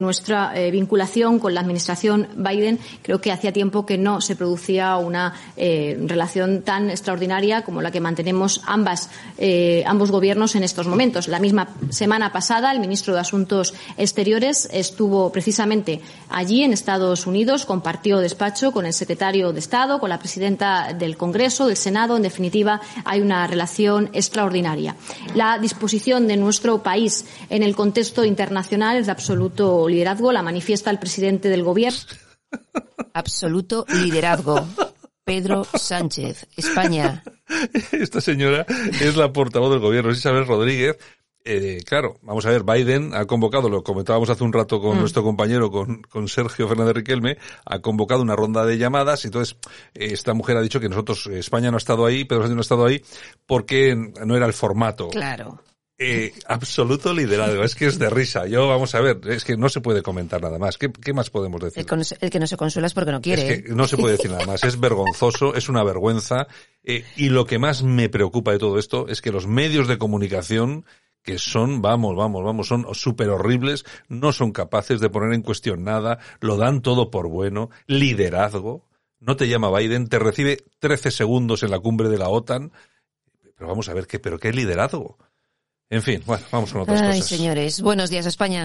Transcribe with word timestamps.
Nuestra 0.00 0.50
eh, 0.56 0.72
vinculación 0.72 1.38
con 1.38 1.54
la 1.54 1.60
administración 1.60 2.26
Biden 2.34 2.80
creo 3.02 3.20
que 3.20 3.30
hacía 3.30 3.52
tiempo 3.52 3.86
que 3.86 3.96
no 3.96 4.20
se 4.20 4.34
producía 4.34 4.96
una 4.96 5.34
eh, 5.56 5.96
relación 6.08 6.62
tan 6.62 6.90
extraordinaria 6.90 7.62
como 7.62 7.80
la 7.80 7.92
que 7.92 8.00
mantenemos 8.00 8.60
eh, 9.38 9.84
ambos 9.86 10.10
gobiernos 10.10 10.56
en 10.56 10.64
estos 10.64 10.88
momentos. 10.88 11.28
La 11.28 11.38
misma 11.38 11.68
semana 11.90 12.32
pasada 12.32 12.72
el 12.72 12.80
ministro 12.80 13.14
de 13.14 13.20
Asuntos 13.20 13.72
Exteriores 13.96 14.68
estuvo 14.72 15.30
precisamente 15.30 16.00
allí 16.28 16.64
en 16.64 16.72
Estados 16.72 17.28
Unidos, 17.28 17.64
compartió 17.64 18.18
despacho 18.18 18.72
con 18.72 18.86
el 18.86 18.94
secretario 18.94 19.52
de 19.52 19.60
Estado, 19.60 20.00
con 20.00 20.10
la 20.10 20.18
presidenta 20.18 20.92
del 20.92 21.16
Congreso, 21.16 21.68
del 21.68 21.76
Senado. 21.76 22.16
En 22.16 22.22
definitiva, 22.24 22.80
hay 23.04 23.20
una 23.20 23.46
relación 23.46 24.10
extraordinaria. 24.12 24.96
La 25.36 25.60
disposición 25.60 26.26
de 26.26 26.36
nuestro 26.36 26.82
país 26.82 27.26
en 27.48 27.62
el 27.62 27.76
contexto 27.76 28.24
internacional 28.24 28.96
es 28.96 29.06
de 29.06 29.12
absoluto 29.12 29.84
liderazgo 29.94 30.32
la 30.32 30.42
manifiesta 30.42 30.90
el 30.90 30.98
presidente 30.98 31.48
del 31.48 31.62
gobierno. 31.62 31.98
Absoluto 33.14 33.86
liderazgo. 33.88 34.66
Pedro 35.24 35.64
Sánchez, 35.64 36.46
España. 36.56 37.22
Esta 37.92 38.20
señora 38.20 38.66
es 39.00 39.16
la 39.16 39.32
portavoz 39.32 39.70
del 39.70 39.80
gobierno, 39.80 40.10
Isabel 40.10 40.46
Rodríguez. 40.46 40.98
Eh, 41.46 41.82
claro, 41.84 42.16
vamos 42.22 42.46
a 42.46 42.50
ver, 42.50 42.62
Biden 42.62 43.14
ha 43.14 43.26
convocado, 43.26 43.68
lo 43.68 43.82
comentábamos 43.82 44.30
hace 44.30 44.44
un 44.44 44.52
rato 44.52 44.80
con 44.80 44.96
mm. 44.96 45.00
nuestro 45.00 45.22
compañero, 45.22 45.70
con, 45.70 46.02
con, 46.02 46.26
Sergio 46.26 46.66
Fernández 46.66 46.94
Riquelme, 46.94 47.36
ha 47.66 47.80
convocado 47.80 48.22
una 48.22 48.34
ronda 48.34 48.64
de 48.64 48.78
llamadas, 48.78 49.24
y 49.24 49.28
entonces 49.28 49.58
eh, 49.92 50.08
esta 50.12 50.32
mujer 50.32 50.56
ha 50.56 50.62
dicho 50.62 50.80
que 50.80 50.88
nosotros, 50.88 51.26
España 51.26 51.70
no 51.70 51.76
ha 51.76 51.78
estado 51.78 52.06
ahí, 52.06 52.24
Pedro 52.24 52.42
Sánchez 52.42 52.54
no 52.54 52.60
ha 52.60 52.62
estado 52.62 52.86
ahí, 52.86 53.02
porque 53.44 53.94
no 53.94 54.36
era 54.36 54.46
el 54.46 54.54
formato. 54.54 55.08
Claro. 55.08 55.60
Eh, 56.04 56.32
absoluto 56.46 57.12
liderazgo, 57.14 57.64
es 57.64 57.74
que 57.74 57.86
es 57.86 57.98
de 57.98 58.10
risa. 58.10 58.46
Yo, 58.46 58.68
vamos 58.68 58.94
a 58.94 59.00
ver, 59.00 59.20
es 59.28 59.44
que 59.44 59.56
no 59.56 59.68
se 59.68 59.80
puede 59.80 60.02
comentar 60.02 60.42
nada 60.42 60.58
más. 60.58 60.76
¿Qué, 60.76 60.92
qué 60.92 61.12
más 61.12 61.30
podemos 61.30 61.60
decir? 61.60 61.86
El, 62.20 62.30
que 62.30 62.38
no 62.38 62.46
se 62.46 62.56
consuela 62.56 62.86
es 62.86 62.94
porque 62.94 63.12
no 63.12 63.20
quiere. 63.20 63.52
Es 63.52 63.62
que 63.62 63.68
no 63.70 63.86
se 63.86 63.96
puede 63.96 64.16
decir 64.16 64.30
nada 64.30 64.46
más. 64.46 64.64
Es 64.64 64.78
vergonzoso, 64.78 65.54
es 65.54 65.68
una 65.68 65.82
vergüenza. 65.82 66.46
Eh, 66.82 67.04
y 67.16 67.30
lo 67.30 67.46
que 67.46 67.58
más 67.58 67.82
me 67.82 68.08
preocupa 68.08 68.52
de 68.52 68.58
todo 68.58 68.78
esto 68.78 69.08
es 69.08 69.22
que 69.22 69.32
los 69.32 69.46
medios 69.46 69.88
de 69.88 69.98
comunicación 69.98 70.84
que 71.22 71.38
son, 71.38 71.80
vamos, 71.80 72.14
vamos, 72.14 72.44
vamos, 72.44 72.68
son 72.68 72.86
súper 72.92 73.30
horribles, 73.30 73.84
no 74.08 74.32
son 74.32 74.52
capaces 74.52 75.00
de 75.00 75.08
poner 75.08 75.32
en 75.32 75.40
cuestión 75.40 75.82
nada, 75.82 76.18
lo 76.40 76.58
dan 76.58 76.82
todo 76.82 77.10
por 77.10 77.28
bueno, 77.28 77.70
liderazgo, 77.86 78.86
no 79.20 79.34
te 79.34 79.48
llama 79.48 79.76
Biden, 79.76 80.08
te 80.08 80.18
recibe 80.18 80.58
13 80.80 81.10
segundos 81.10 81.62
en 81.62 81.70
la 81.70 81.78
cumbre 81.78 82.10
de 82.10 82.18
la 82.18 82.28
OTAN, 82.28 82.72
pero 83.56 83.68
vamos 83.68 83.88
a 83.88 83.94
ver 83.94 84.06
qué, 84.06 84.18
pero 84.18 84.38
qué 84.38 84.52
liderazgo. 84.52 85.16
En 85.90 86.02
fin, 86.02 86.22
bueno, 86.26 86.44
vamos 86.50 86.72
con 86.72 86.82
otras 86.82 87.00
Ay, 87.00 87.20
cosas. 87.20 87.26
señores, 87.36 87.80
buenos 87.82 88.10
días 88.10 88.26
España. 88.26 88.64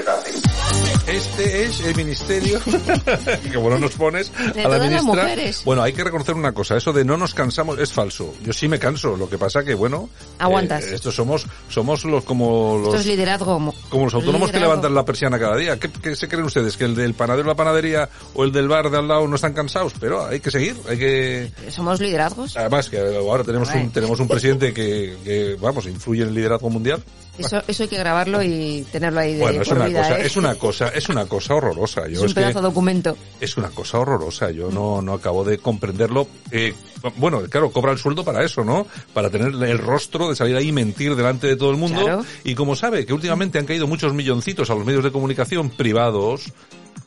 Este 1.11 1.63
es 1.65 1.81
el 1.81 1.95
ministerio, 1.95 2.59
que 3.51 3.57
bueno 3.57 3.77
nos 3.79 3.91
pones 3.91 4.31
De 4.53 4.63
a 4.63 4.69
la 4.69 4.79
ministra. 4.79 5.27
Bueno, 5.65 5.81
hay 5.83 5.91
que 5.93 6.03
reconocer 6.03 6.35
una 6.35 6.53
cosa, 6.53 6.77
eso 6.77 6.93
de 6.93 7.03
no 7.03 7.17
nos 7.17 7.33
cansamos 7.33 7.77
es 7.79 7.91
falso. 7.91 8.33
Yo 8.43 8.53
sí 8.53 8.67
me 8.67 8.79
canso, 8.79 9.17
lo 9.17 9.29
que 9.29 9.37
pasa 9.37 9.63
que 9.63 9.73
bueno, 9.73 10.09
Aguantas. 10.39 10.83
eh, 10.85 10.95
estos 10.95 11.13
somos 11.15 11.45
somos 11.69 12.05
los 12.05 12.23
como 12.23 12.77
Esto 12.77 12.91
los 12.91 12.99
es 13.01 13.05
liderazgo. 13.07 13.59
mo- 13.59 13.75
como 13.89 14.05
los 14.05 14.13
autónomos 14.13 14.51
que 14.51 14.59
levantan 14.59 14.93
la 14.95 15.03
persiana 15.03 15.37
cada 15.37 15.57
día. 15.57 15.77
¿Qué, 15.79 15.89
qué 15.91 16.15
se 16.15 16.27
creen 16.29 16.45
ustedes? 16.45 16.77
¿Que 16.77 16.85
el 16.85 16.95
del 16.95 17.13
panadero 17.13 17.43
de 17.43 17.49
la 17.49 17.55
panadería 17.55 18.09
o 18.33 18.43
el 18.45 18.51
del 18.53 18.67
bar 18.69 18.89
de 18.89 18.97
al 18.97 19.07
lado 19.07 19.27
no 19.27 19.35
están 19.35 19.53
cansados? 19.53 19.93
Pero 19.99 20.25
hay 20.25 20.39
que 20.39 20.49
seguir, 20.51 20.75
hay 20.87 20.97
que... 20.97 21.51
Somos 21.69 21.99
liderazgos. 21.99 22.55
Además 22.55 22.89
que 22.89 22.99
ahora 22.99 23.43
tenemos 23.43 23.69
un, 23.73 23.91
tenemos 23.91 24.19
un 24.19 24.27
presidente 24.29 24.73
que, 24.73 25.17
que, 25.23 25.57
vamos, 25.59 25.85
influye 25.87 26.21
en 26.23 26.29
el 26.29 26.35
liderazgo 26.35 26.69
mundial. 26.69 27.03
Eso, 27.37 27.61
eso 27.67 27.83
hay 27.83 27.89
que 27.89 27.97
grabarlo 27.97 28.43
y 28.43 28.85
tenerlo 28.91 29.19
ahí 29.21 29.33
de 29.35 29.39
Bueno, 29.39 29.61
es 29.61 29.67
por 29.69 29.77
una 29.77 29.87
vida, 29.87 30.01
cosa, 30.03 30.19
¿eh? 30.19 30.25
es 30.27 30.35
una 30.37 30.55
cosa, 30.55 30.87
es 30.89 30.95
una 30.95 30.99
cosa 30.99 31.00
horrorosa. 31.09 32.07
Yo 32.07 32.13
Es 32.13 32.19
un 32.19 32.25
es 32.27 32.33
pedazo 32.33 32.59
de 32.59 32.67
documento. 32.67 33.17
es 33.39 33.57
una 33.57 33.69
cosa 33.69 33.99
horrorosa. 33.99 34.51
Yo 34.51 34.69
no, 34.71 35.01
no 35.01 35.13
acabo 35.13 35.43
de 35.43 35.57
comprenderlo. 35.57 36.27
Eh, 36.51 36.73
bueno, 37.17 37.41
claro, 37.49 37.71
cobra 37.71 37.91
el 37.91 37.97
sueldo 37.97 38.23
para 38.23 38.43
eso, 38.43 38.63
¿no? 38.63 38.87
Para 39.13 39.29
tener 39.29 39.47
el 39.69 39.77
rostro 39.77 40.29
de 40.29 40.35
salir 40.35 40.55
ahí 40.55 40.69
y 40.69 40.71
mentir 40.71 41.15
delante 41.15 41.47
de 41.47 41.55
todo 41.55 41.71
el 41.71 41.77
mundo. 41.77 42.01
Claro. 42.01 42.25
Y 42.43 42.55
como 42.55 42.75
sabe 42.75 43.05
que 43.05 43.13
últimamente 43.13 43.59
han 43.59 43.65
caído 43.65 43.87
muchos 43.87 44.13
milloncitos 44.13 44.69
a 44.69 44.75
los 44.75 44.85
medios 44.85 45.03
de 45.03 45.11
comunicación 45.11 45.69
privados, 45.69 46.51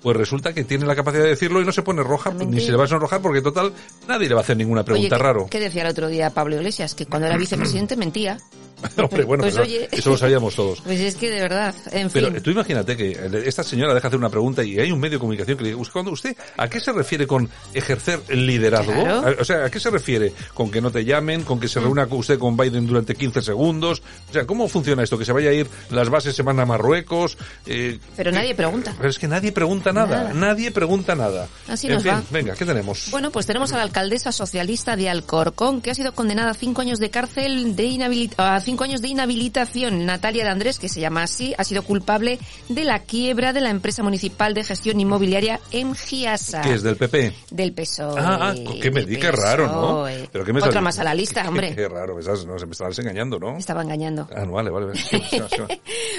pues 0.05 0.17
resulta 0.17 0.53
que 0.53 0.63
tiene 0.65 0.85
la 0.87 0.95
capacidad 0.95 1.25
de 1.25 1.31
decirlo 1.31 1.61
y 1.61 1.65
no 1.65 1.73
se 1.73 1.83
pone 1.83 2.03
roja, 2.05 2.31
ni 2.31 2.61
se 2.61 2.71
le 2.71 2.77
va 2.77 2.85
a 2.85 2.89
sonrojar 2.89 3.21
porque 3.23 3.41
total 3.43 3.73
nadie 4.07 4.29
le 4.29 4.35
va 4.35 4.43
a 4.43 4.45
hacer 4.45 4.57
ninguna 4.57 4.85
pregunta 4.85 5.17
Oye, 5.17 5.19
¿qué- 5.19 5.23
raro. 5.23 5.47
¿qué 5.51 5.59
decía 5.59 5.83
el 5.83 5.89
otro 5.89 6.09
día 6.09 6.29
Pablo 6.31 6.57
Iglesias? 6.57 6.95
Que 6.95 7.07
cuando 7.07 7.27
era 7.27 7.37
vicepresidente 7.39 7.97
mentía. 7.97 8.37
Hombre, 8.99 9.25
bueno, 9.25 9.43
Pues 9.45 9.55
pero 9.55 9.65
oye. 9.65 9.89
eso 9.91 10.11
lo 10.11 10.19
sabíamos 10.19 10.55
todos. 10.57 10.83
Pues 10.83 11.01
es 11.01 11.15
que 11.15 11.31
de 11.31 11.41
verdad, 11.41 11.75
en 11.93 12.11
Pero 12.11 12.31
fin. 12.31 12.43
tú 12.43 12.51
imagínate 12.51 12.95
que 12.99 13.17
esta 13.47 13.63
señora 13.65 13.95
deja 13.95 14.09
hacer 14.09 14.19
una 14.19 14.29
pregunta 14.29 14.63
y 14.63 14.79
hay 14.79 14.93
un 14.93 15.01
medio 15.01 15.13
de 15.17 15.21
comunicación 15.21 15.57
que 15.57 15.63
le 15.65 15.71
dice, 15.71 15.81
"Usted, 15.81 15.93
cuando 15.95 16.11
usted, 16.11 16.37
¿a 16.59 16.69
qué 16.69 16.81
se 16.81 16.93
refiere 16.93 17.27
con 17.27 17.49
ejercer 17.73 18.21
el 18.29 18.47
liderazgo? 18.47 18.93
Claro. 18.93 19.37
O 19.41 19.45
sea, 19.45 19.65
¿a 19.65 19.71
qué 19.71 19.81
se 19.81 19.89
refiere? 19.89 20.35
¿Con 20.53 20.71
que 20.71 20.83
no 20.83 20.91
te 20.91 21.03
llamen? 21.03 21.45
¿Con 21.45 21.59
que 21.59 21.69
se 21.69 21.81
reúna 21.81 22.07
usted 22.11 22.39
con 22.39 22.59
Biden 22.59 22.87
durante 22.87 23.15
15 23.15 23.41
segundos? 23.41 24.03
O 24.29 24.33
sea, 24.35 24.45
¿cómo 24.45 24.69
funciona 24.69 25.03
esto? 25.03 25.17
¿Que 25.17 25.25
se 25.25 25.33
vaya 25.33 25.49
a 25.49 25.55
ir 25.55 25.67
las 25.91 26.11
bases, 26.11 26.37
se 26.37 26.43
van 26.43 26.61
a 26.61 26.67
Marruecos? 26.67 27.39
Eh, 27.65 27.99
Pero 28.17 28.33
nadie 28.33 28.55
pregunta. 28.55 28.93
Pero 28.99 29.09
es 29.09 29.19
que 29.19 29.29
nadie 29.29 29.51
pregunta 29.53 29.94
nada. 29.95 30.25
Nada. 30.25 30.35
Nadie 30.35 30.71
pregunta 30.71 31.15
nada. 31.15 31.49
Así 31.69 31.87
en 31.87 31.95
nos 31.95 32.03
fin, 32.03 32.13
va. 32.13 32.23
venga, 32.31 32.55
¿qué 32.55 32.65
tenemos? 32.67 33.09
Bueno, 33.11 33.31
pues 33.31 33.47
tenemos 33.47 33.73
a 33.73 33.77
la 33.77 33.83
alcaldesa 33.83 34.33
socialista 34.33 34.97
de 34.97 35.09
Alcorcón, 35.09 35.81
que 35.81 35.91
ha 35.91 35.95
sido 35.95 36.13
condenada 36.15 36.51
a 36.51 36.55
cinco 36.55 36.83
años 36.83 36.99
de 36.99 37.11
cárcel 37.11 37.77
de 37.77 37.85
inhabilit 37.85 38.35
a 38.39 38.61
cinco 38.61 38.85
años 38.85 39.01
de 39.01 39.09
inhabilitación. 39.09 40.05
Natalia 40.07 40.45
de 40.45 40.51
Andrés, 40.51 40.79
que 40.79 40.89
se 40.89 41.01
llama 41.01 41.23
así, 41.23 41.55
ha 41.57 41.65
sido 41.65 41.83
culpable 41.83 42.39
de 42.69 42.85
la 42.85 42.99
quiebra 43.01 43.53
de 43.53 43.61
la 43.61 43.71
empresa 43.71 44.03
municipal 44.03 44.53
de 44.55 44.65
gestión 44.65 45.01
inmobiliaria 45.01 45.61
Emgiasa. 45.73 46.61
¿Qué 46.63 46.75
es 46.75 46.83
del 46.83 46.97
PP? 46.97 47.33
Del 47.51 47.73
PSOE. 47.73 48.21
Ah, 48.21 48.39
ah, 48.51 48.55
qué 48.83 48.91
me 48.91 49.05
di, 49.05 49.17
qué 49.17 49.31
raro, 49.31 49.67
¿no? 49.67 49.73
PSOE. 50.05 50.29
¿Pero 50.33 50.45
qué 50.45 50.53
me 50.53 50.59
Otra 50.59 50.71
estás- 50.71 50.83
más 50.83 50.99
a 50.99 51.05
la 51.05 51.15
lista, 51.15 51.45
hombre. 51.49 51.75
Qué 51.75 51.89
raro, 51.89 52.19
estás, 52.19 52.45
no, 52.47 52.59
se 52.59 52.67
me 52.67 52.73
estabas 52.73 52.99
engañando, 52.99 53.39
¿no? 53.39 53.53
Me 53.53 53.59
estaba 53.59 53.83
engañando. 53.83 54.29
Ah, 54.35 54.45
no, 54.45 54.53
vale. 54.53 54.71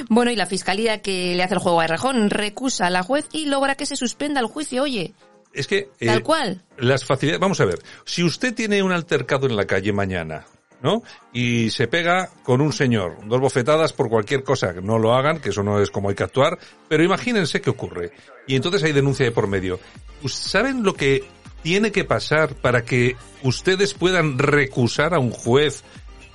Bueno, 0.09 0.31
y 0.31 0.35
la 0.35 0.46
fiscalía 0.46 1.02
que 1.02 1.34
le 1.35 1.44
hace 1.44 1.56
el 1.56 1.59
juego 1.59 1.80
a 1.81 1.85
Errejón 1.85 2.30
recusa 2.30 2.88
a 2.88 2.90
la 2.90 3.02
juez 3.03 3.25
y 3.31 3.46
logra 3.46 3.65
que 3.74 3.88
se 3.88 3.96
suspenda 3.96 4.40
el 4.40 4.46
juicio. 4.46 4.84
Oye, 4.84 5.14
Es 5.52 5.66
que... 5.66 5.90
eh, 6.00 6.06
tal 6.06 6.22
cual. 6.22 6.62
Las 6.78 7.03
facilidades, 7.06 7.40
vamos 7.42 7.59
a 7.62 7.66
ver, 7.66 7.80
si 8.06 8.24
usted 8.24 8.53
tiene 8.53 8.84
un 8.84 8.92
altercado 8.92 9.48
en 9.48 9.56
la 9.56 9.66
calle 9.66 9.92
mañana, 9.94 10.46
¿no? 10.84 11.02
Y 11.34 11.72
se 11.72 11.88
pega 11.88 12.30
con 12.44 12.62
un 12.62 12.72
señor, 12.72 13.18
dos 13.28 13.40
bofetadas 13.40 13.94
por 13.94 14.09
cualquier 14.09 14.44
cosa, 14.44 14.74
que 14.76 14.81
no 14.84 15.00
lo 15.00 15.16
hagan, 15.16 15.40
que 15.40 15.50
eso 15.50 15.64
no 15.64 15.81
es 15.81 15.90
como 15.90 16.09
hay 16.09 16.16
que 16.16 16.24
actuar, 16.24 16.59
pero 16.88 17.03
imagínense 17.03 17.62
qué 17.62 17.72
ocurre. 17.72 18.12
Y 18.46 18.56
entonces 18.56 18.84
hay 18.84 18.92
denuncia 18.92 19.26
de 19.26 19.31
por 19.31 19.48
medio. 19.48 19.80
Us- 20.22 20.36
¿Saben 20.36 20.84
lo 20.84 20.94
que 20.94 21.24
tiene 21.64 21.92
que 21.92 22.03
pasar 22.03 22.53
para 22.53 22.84
que 22.86 23.16
ustedes 23.42 23.96
puedan 23.96 24.38
recusar 24.38 25.16
a 25.16 25.20
un 25.20 25.32
juez 25.32 25.84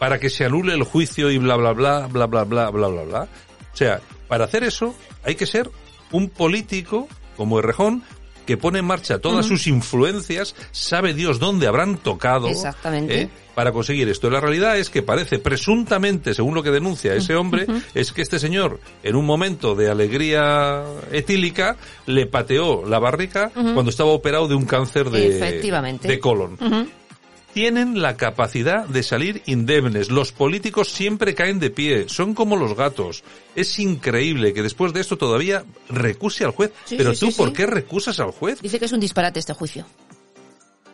para 0.00 0.18
que 0.18 0.30
se 0.30 0.44
anule 0.46 0.72
el 0.74 0.82
juicio 0.82 1.30
y 1.30 1.38
bla 1.38 1.54
bla 1.56 1.72
bla 1.72 2.08
bla 2.08 2.26
bla 2.26 2.42
bla 2.44 2.70
bla 2.70 2.88
bla 2.88 3.02
bla? 3.04 3.28
O 3.72 3.76
sea, 3.76 4.00
para 4.26 4.46
hacer 4.46 4.64
eso 4.64 4.96
hay 5.22 5.36
que 5.36 5.46
ser 5.46 5.70
un 6.10 6.28
político 6.30 7.06
como 7.40 7.58
Errejón 7.58 8.02
que 8.44 8.58
pone 8.58 8.80
en 8.80 8.84
marcha 8.84 9.18
todas 9.18 9.46
sus 9.46 9.66
influencias, 9.66 10.54
sabe 10.72 11.14
Dios 11.14 11.38
dónde 11.38 11.66
habrán 11.66 11.96
tocado 11.96 12.48
Exactamente. 12.48 13.22
¿eh? 13.22 13.30
para 13.54 13.72
conseguir 13.72 14.10
esto. 14.10 14.28
La 14.28 14.40
realidad 14.40 14.76
es 14.76 14.90
que 14.90 15.02
parece 15.02 15.38
presuntamente, 15.38 16.34
según 16.34 16.54
lo 16.54 16.62
que 16.62 16.70
denuncia 16.70 17.14
ese 17.14 17.34
hombre, 17.34 17.66
es 17.94 18.12
que 18.12 18.20
este 18.20 18.38
señor, 18.38 18.78
en 19.02 19.16
un 19.16 19.24
momento 19.24 19.74
de 19.74 19.88
alegría 19.88 20.84
etílica, 21.12 21.76
le 22.04 22.26
pateó 22.26 22.84
la 22.84 22.98
barrica 22.98 23.50
cuando 23.54 23.88
estaba 23.88 24.10
operado 24.10 24.48
de 24.48 24.54
un 24.54 24.66
cáncer 24.66 25.08
de 25.08 26.18
colon. 26.20 26.58
Tienen 27.52 28.00
la 28.00 28.16
capacidad 28.16 28.86
de 28.86 29.02
salir 29.02 29.42
indemnes. 29.46 30.08
Los 30.10 30.30
políticos 30.32 30.88
siempre 30.92 31.34
caen 31.34 31.58
de 31.58 31.70
pie. 31.70 32.08
Son 32.08 32.32
como 32.34 32.54
los 32.56 32.76
gatos. 32.76 33.24
Es 33.56 33.78
increíble 33.80 34.52
que 34.54 34.62
después 34.62 34.92
de 34.92 35.00
esto 35.00 35.18
todavía 35.18 35.64
recuse 35.88 36.44
al 36.44 36.52
juez. 36.52 36.70
Sí, 36.84 36.94
Pero 36.96 37.12
sí, 37.12 37.20
tú, 37.20 37.30
sí, 37.32 37.36
¿por 37.36 37.52
qué 37.52 37.66
recusas 37.66 38.20
al 38.20 38.30
juez? 38.30 38.60
Dice 38.62 38.78
que 38.78 38.84
es 38.84 38.92
un 38.92 39.00
disparate 39.00 39.40
este 39.40 39.52
juicio. 39.52 39.84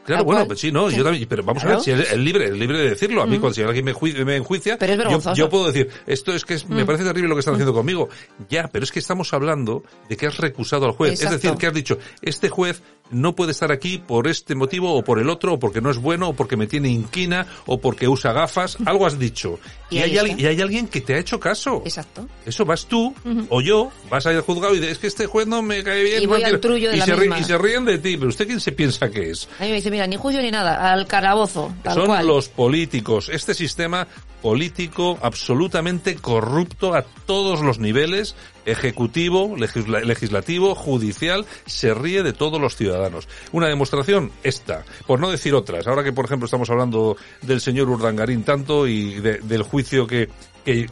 Claro, 0.06 0.22
bueno, 0.24 0.46
pues 0.46 0.60
sí, 0.60 0.70
no, 0.70 0.88
yo 0.88 1.02
también, 1.02 1.26
pero 1.28 1.42
vamos 1.42 1.64
Claro. 1.64 1.78
a 1.78 1.82
ver, 1.82 1.84
si 1.84 1.90
es, 1.90 2.12
es 2.12 2.16
libre, 2.16 2.44
es 2.44 2.52
libre 2.52 2.78
de 2.78 2.90
decirlo. 2.90 3.22
A 3.22 3.26
mí, 3.26 3.40
cuando 3.40 3.54
si 3.54 3.62
alguien 3.62 3.84
me, 3.84 3.92
me 4.24 4.36
enjuicia, 4.36 4.78
Pero 4.78 4.92
es 4.92 5.24
yo, 5.24 5.34
yo 5.34 5.50
puedo 5.50 5.66
decir, 5.66 5.88
esto 6.06 6.32
es 6.32 6.44
que 6.44 6.54
es- 6.54 6.68
me 6.68 6.84
Mm. 6.84 6.86
parece 6.86 7.02
terrible 7.02 7.28
lo 7.28 7.34
que 7.34 7.40
están 7.40 7.54
haciendo 7.54 7.74
conmigo. 7.74 8.08
Ya, 8.48 8.68
pero 8.68 8.84
es 8.84 8.92
que 8.92 9.00
estamos 9.00 9.34
hablando 9.34 9.82
de 10.08 10.16
que 10.16 10.28
has 10.28 10.36
recusado 10.38 10.86
al 10.86 10.92
juez. 10.92 11.14
Exacto. 11.14 11.34
Es 11.34 11.42
decir, 11.42 11.58
que 11.58 11.66
has 11.66 11.74
dicho, 11.74 11.98
este 12.22 12.48
juez 12.48 12.82
no 13.10 13.34
puede 13.34 13.52
estar 13.52 13.70
aquí 13.72 13.98
por 13.98 14.26
este 14.28 14.54
motivo 14.54 14.94
o 14.94 15.04
por 15.04 15.18
el 15.18 15.28
otro, 15.30 15.54
o 15.54 15.58
porque 15.58 15.80
no 15.80 15.90
es 15.90 15.98
bueno, 15.98 16.30
o 16.30 16.32
porque 16.34 16.56
me 16.56 16.66
tiene 16.66 16.88
inquina, 16.88 17.46
o 17.66 17.78
porque 17.80 18.08
usa 18.08 18.32
gafas. 18.32 18.76
Algo 18.84 19.06
has 19.06 19.18
dicho. 19.18 19.58
Y 19.90 19.98
hay, 19.98 20.18
al- 20.18 20.40
y 20.40 20.46
hay 20.46 20.60
alguien 20.60 20.88
que 20.88 21.00
te 21.00 21.14
ha 21.14 21.18
hecho 21.18 21.38
caso. 21.38 21.82
Exacto. 21.84 22.26
Eso 22.44 22.64
vas 22.64 22.86
tú 22.86 23.14
o 23.50 23.60
yo, 23.60 23.90
vas 24.10 24.26
a 24.26 24.30
ir 24.32 24.36
al 24.38 24.42
juzgado 24.42 24.74
y 24.74 24.78
dices, 24.80 24.92
es 24.92 24.98
que 24.98 25.06
este 25.06 25.26
juez 25.26 25.46
no 25.46 25.62
me 25.62 25.84
cae 25.84 26.02
bien. 26.02 26.22
Y 26.22 26.26
voy 26.26 26.40
no 26.40 26.46
al 26.46 26.50
quiero". 26.52 26.60
trullo 26.60 26.90
de 26.90 26.96
y 26.96 26.98
la 27.00 27.04
se 27.06 27.16
misma. 27.16 27.38
y 27.38 27.44
se 27.44 27.56
ríen 27.58 27.84
de 27.84 27.98
ti, 27.98 28.16
pero 28.16 28.28
usted 28.28 28.46
quién 28.46 28.60
se 28.60 28.72
piensa 28.72 29.08
que 29.10 29.30
es. 29.30 29.48
A 29.60 29.62
mí 29.62 29.68
me 29.70 29.76
dice, 29.76 29.90
mira, 29.90 30.06
ni 30.08 30.16
juicio 30.16 30.42
ni 30.42 30.50
nada, 30.50 30.92
al 30.92 31.06
calabozo, 31.06 31.72
tal 31.84 31.94
Son 31.94 32.06
cual. 32.06 32.26
los 32.26 32.48
políticos, 32.48 33.30
este 33.32 33.54
sistema 33.54 34.08
político 34.42 35.18
absolutamente 35.22 36.16
corrupto 36.16 36.94
a 36.94 37.02
todos 37.02 37.60
los 37.60 37.78
niveles, 37.78 38.34
ejecutivo, 38.66 39.56
legisla- 39.56 40.02
legislativo, 40.04 40.74
judicial, 40.74 41.46
se 41.64 41.94
ríe 41.94 42.22
de 42.22 42.32
todos 42.32 42.60
los 42.60 42.76
ciudadanos. 42.76 43.28
Una 43.52 43.68
demostración 43.68 44.30
esta, 44.42 44.84
por 45.06 45.18
no 45.20 45.30
decir 45.30 45.54
otras. 45.54 45.86
Ahora 45.86 46.04
que, 46.04 46.12
por 46.12 46.26
ejemplo, 46.26 46.44
estamos 46.44 46.68
hablando 46.68 47.16
del 47.42 47.60
señor 47.60 47.88
Urdangarín 47.88 48.42
tanto 48.44 48.86
y 48.86 49.14
de- 49.20 49.38
del 49.38 49.62
juicio 49.62 50.06
que, 50.06 50.28
que 50.64 50.86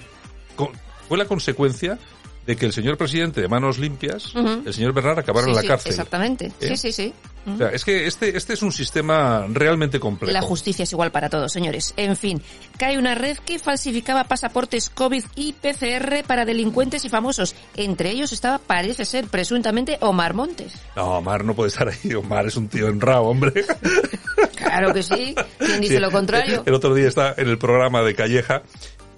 fue 1.09 1.19
la 1.19 1.26
consecuencia 1.26 1.99
de 2.47 2.56
que 2.56 2.67
el 2.67 2.73
señor 2.73 2.97
presidente 2.97 3.41
de 3.41 3.49
manos 3.49 3.79
limpias, 3.79 4.35
el 4.35 4.73
señor 4.75 4.93
Bernard, 4.93 5.19
acabara 5.19 5.44
Sí, 5.44 5.50
en 5.50 5.56
la 5.56 5.62
sí, 5.62 5.69
cárcel. 5.69 5.91
Exactamente. 5.91 6.53
¿Eh? 6.61 6.69
Sí, 6.69 6.77
sí, 6.77 6.93
sí. 6.93 7.15
O 7.46 7.56
sea, 7.58 7.69
es 7.69 7.85
que 7.85 8.06
este, 8.06 8.37
este 8.37 8.55
es 8.55 8.62
un 8.62 8.73
sistema 8.73 9.46
realmente 9.50 10.00
complejo. 10.00 10.32
La 10.32 10.41
justicia 10.43 10.82
es 10.85 10.93
igual 10.93 11.11
para 11.11 11.29
todos, 11.29 11.52
señores. 11.52 11.93
En 11.96 12.17
fin, 12.17 12.43
cae 12.79 12.96
una 12.99 13.14
red 13.14 13.37
que 13.38 13.58
falsificaba 13.58 14.25
pasaportes 14.25 14.91
COVID 14.91 15.25
y 15.37 15.52
PCR 15.52 16.25
para 16.26 16.44
delincuentes 16.44 17.05
y 17.05 17.08
famosos. 17.08 17.55
Entre 17.76 18.11
ellos 18.11 18.32
estaba, 18.32 18.58
parece 18.58 19.05
ser, 19.05 19.26
presuntamente, 19.26 19.99
Omar 20.00 20.35
Montes. 20.35 20.73
No, 20.96 21.19
Omar 21.19 21.44
no 21.44 21.55
puede 21.55 21.69
estar 21.69 21.88
ahí. 21.88 22.14
Omar 22.14 22.46
es 22.46 22.56
un 22.56 22.69
tío 22.69 22.88
enrao, 22.88 23.25
hombre. 23.29 23.64
Claro 24.56 24.93
que 24.93 25.02
sí. 25.02 25.35
¿Quién 25.58 25.81
dice 25.81 25.94
Sí. 25.94 26.00
lo 26.00 26.11
contrario? 26.11 26.62
El 26.67 26.75
otro 26.75 26.94
día 26.94 27.08
está 27.08 27.35
en 27.37 27.49
el 27.49 27.58
programa 27.58 28.02
de 28.02 28.14
Calleja 28.14 28.62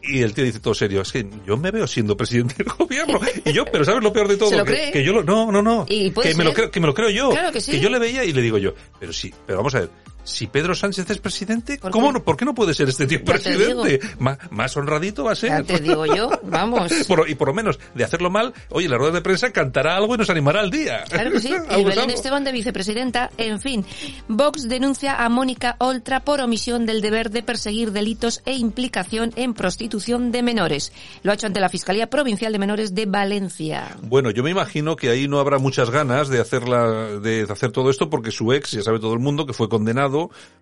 y 0.09 0.23
el 0.23 0.35
tío 0.35 0.45
dice 0.45 0.61
todo 0.61 0.75
serio, 0.75 1.03
es 1.03 1.13
que 1.13 1.27
yo 1.47 1.57
me 1.57 1.71
veo 1.71 1.87
siendo 1.87 2.17
presidente 2.17 2.55
del 2.63 2.73
gobierno. 2.73 3.21
Y 3.45 3.53
yo, 3.53 3.65
pero 3.65 3.85
¿sabes 3.85 4.03
lo 4.03 4.13
peor 4.13 4.29
de 4.29 4.37
todo? 4.37 4.49
¿Se 4.51 4.57
lo 4.57 4.65
que, 4.65 4.73
cree? 4.73 4.93
que 4.93 5.05
yo 5.05 5.13
lo, 5.13 5.23
no, 5.23 5.51
no, 5.51 5.63
no. 5.63 5.87
Que 5.87 6.35
me 6.37 6.45
lo 6.45 6.53
creo, 6.53 6.71
que 6.71 6.81
me 6.81 6.87
lo 6.87 6.95
creo 6.95 7.11
yo. 7.11 7.31
Claro 7.31 7.53
que 7.53 7.61
sí. 7.61 7.81
yo 7.81 7.89
le 7.89 7.99
veía 7.99 8.25
y 8.25 8.33
le 8.33 8.43
digo 8.43 8.59
yo, 8.59 8.75
pero 8.99 9.13
sí, 9.13 9.33
pero 9.47 9.59
vamos 9.59 9.75
a 9.75 9.81
ver. 9.81 9.91
Si 10.27 10.47
Pedro 10.49 10.75
Sánchez 10.75 11.09
es 11.09 11.19
presidente, 11.19 11.79
¿Por 11.79 11.91
¿cómo 11.93 12.09
qué? 12.09 12.13
no, 12.15 12.23
¿por 12.25 12.37
qué 12.37 12.45
no 12.45 12.55
puede 12.55 12.75
ser 12.75 12.89
este 12.89 13.07
tío 13.07 13.19
Ya 13.21 13.25
presidente? 13.25 14.01
Má- 14.19 14.37
más 14.51 14.77
honradito 14.77 15.25
va 15.25 15.33
a 15.33 15.37
ser. 15.37 15.51
Ya 15.51 15.63
te 15.63 15.79
digo 15.81 16.05
yo, 16.05 16.29
vamos. 16.43 16.93
Por- 17.09 17.29
y 17.31 17.35
por 17.37 17.49
lo 17.49 17.55
menos 17.55 17.79
de 17.95 18.05
hacerlo 18.05 18.29
mal, 18.29 18.53
oye, 18.71 18.89
la 18.89 18.99
rueda 18.99 19.13
de 19.13 19.21
prensa 19.23 19.53
cantará 19.53 19.97
algo 19.97 20.15
y 20.15 20.19
nos 20.19 20.29
animará 20.29 20.61
al 20.61 20.71
día. 20.71 21.05
Claro 21.09 21.31
que 21.31 21.41
sí. 21.41 21.55
Es 21.71 21.85
Belén. 21.85 22.11
Esteban 22.11 22.43
de 22.45 22.53
vicepresidenta. 22.53 23.31
En 23.39 23.61
fin, 23.61 23.85
Vox 24.29 24.69
denuncia 24.69 25.25
a 25.25 25.29
Mónica 25.29 25.77
Oltra 25.79 26.21
por 26.21 26.41
omisión 26.41 26.87
del 26.87 27.01
deber 27.01 27.31
de 27.31 27.43
perseguir 27.43 27.93
delitos 27.93 28.43
e 28.45 28.55
implicación 28.55 29.33
en 29.37 29.55
prostitución 29.55 30.33
de 30.33 30.43
menores. 30.43 30.93
Lo 31.23 31.31
ha 31.31 31.35
hecho 31.35 31.47
ante 31.47 31.61
la 31.61 31.69
Fiscalía 31.69 32.09
Provincial 32.09 32.53
de 32.53 32.59
Menores 32.59 32.95
de 32.95 33.07
Valencia. 33.07 33.97
Bueno, 34.03 34.31
yo 34.31 34.43
me 34.43 34.51
imagino 34.51 34.97
que 34.97 35.11
ahí 35.11 35.29
no 35.29 35.39
habrá 35.39 35.59
muchas 35.59 35.91
ganas 35.91 36.29
de 36.29 36.41
hacerla, 36.41 37.21
de 37.21 37.47
hacer 37.49 37.71
todo 37.71 37.91
esto 37.91 38.11
porque 38.11 38.31
su 38.33 38.53
ex, 38.53 38.73
ya 38.73 38.83
sabe 38.83 38.99
todo 38.99 39.13
el 39.13 39.21
mundo, 39.21 39.47
que 39.47 39.53
fue 39.53 39.69
condenado 39.69 40.16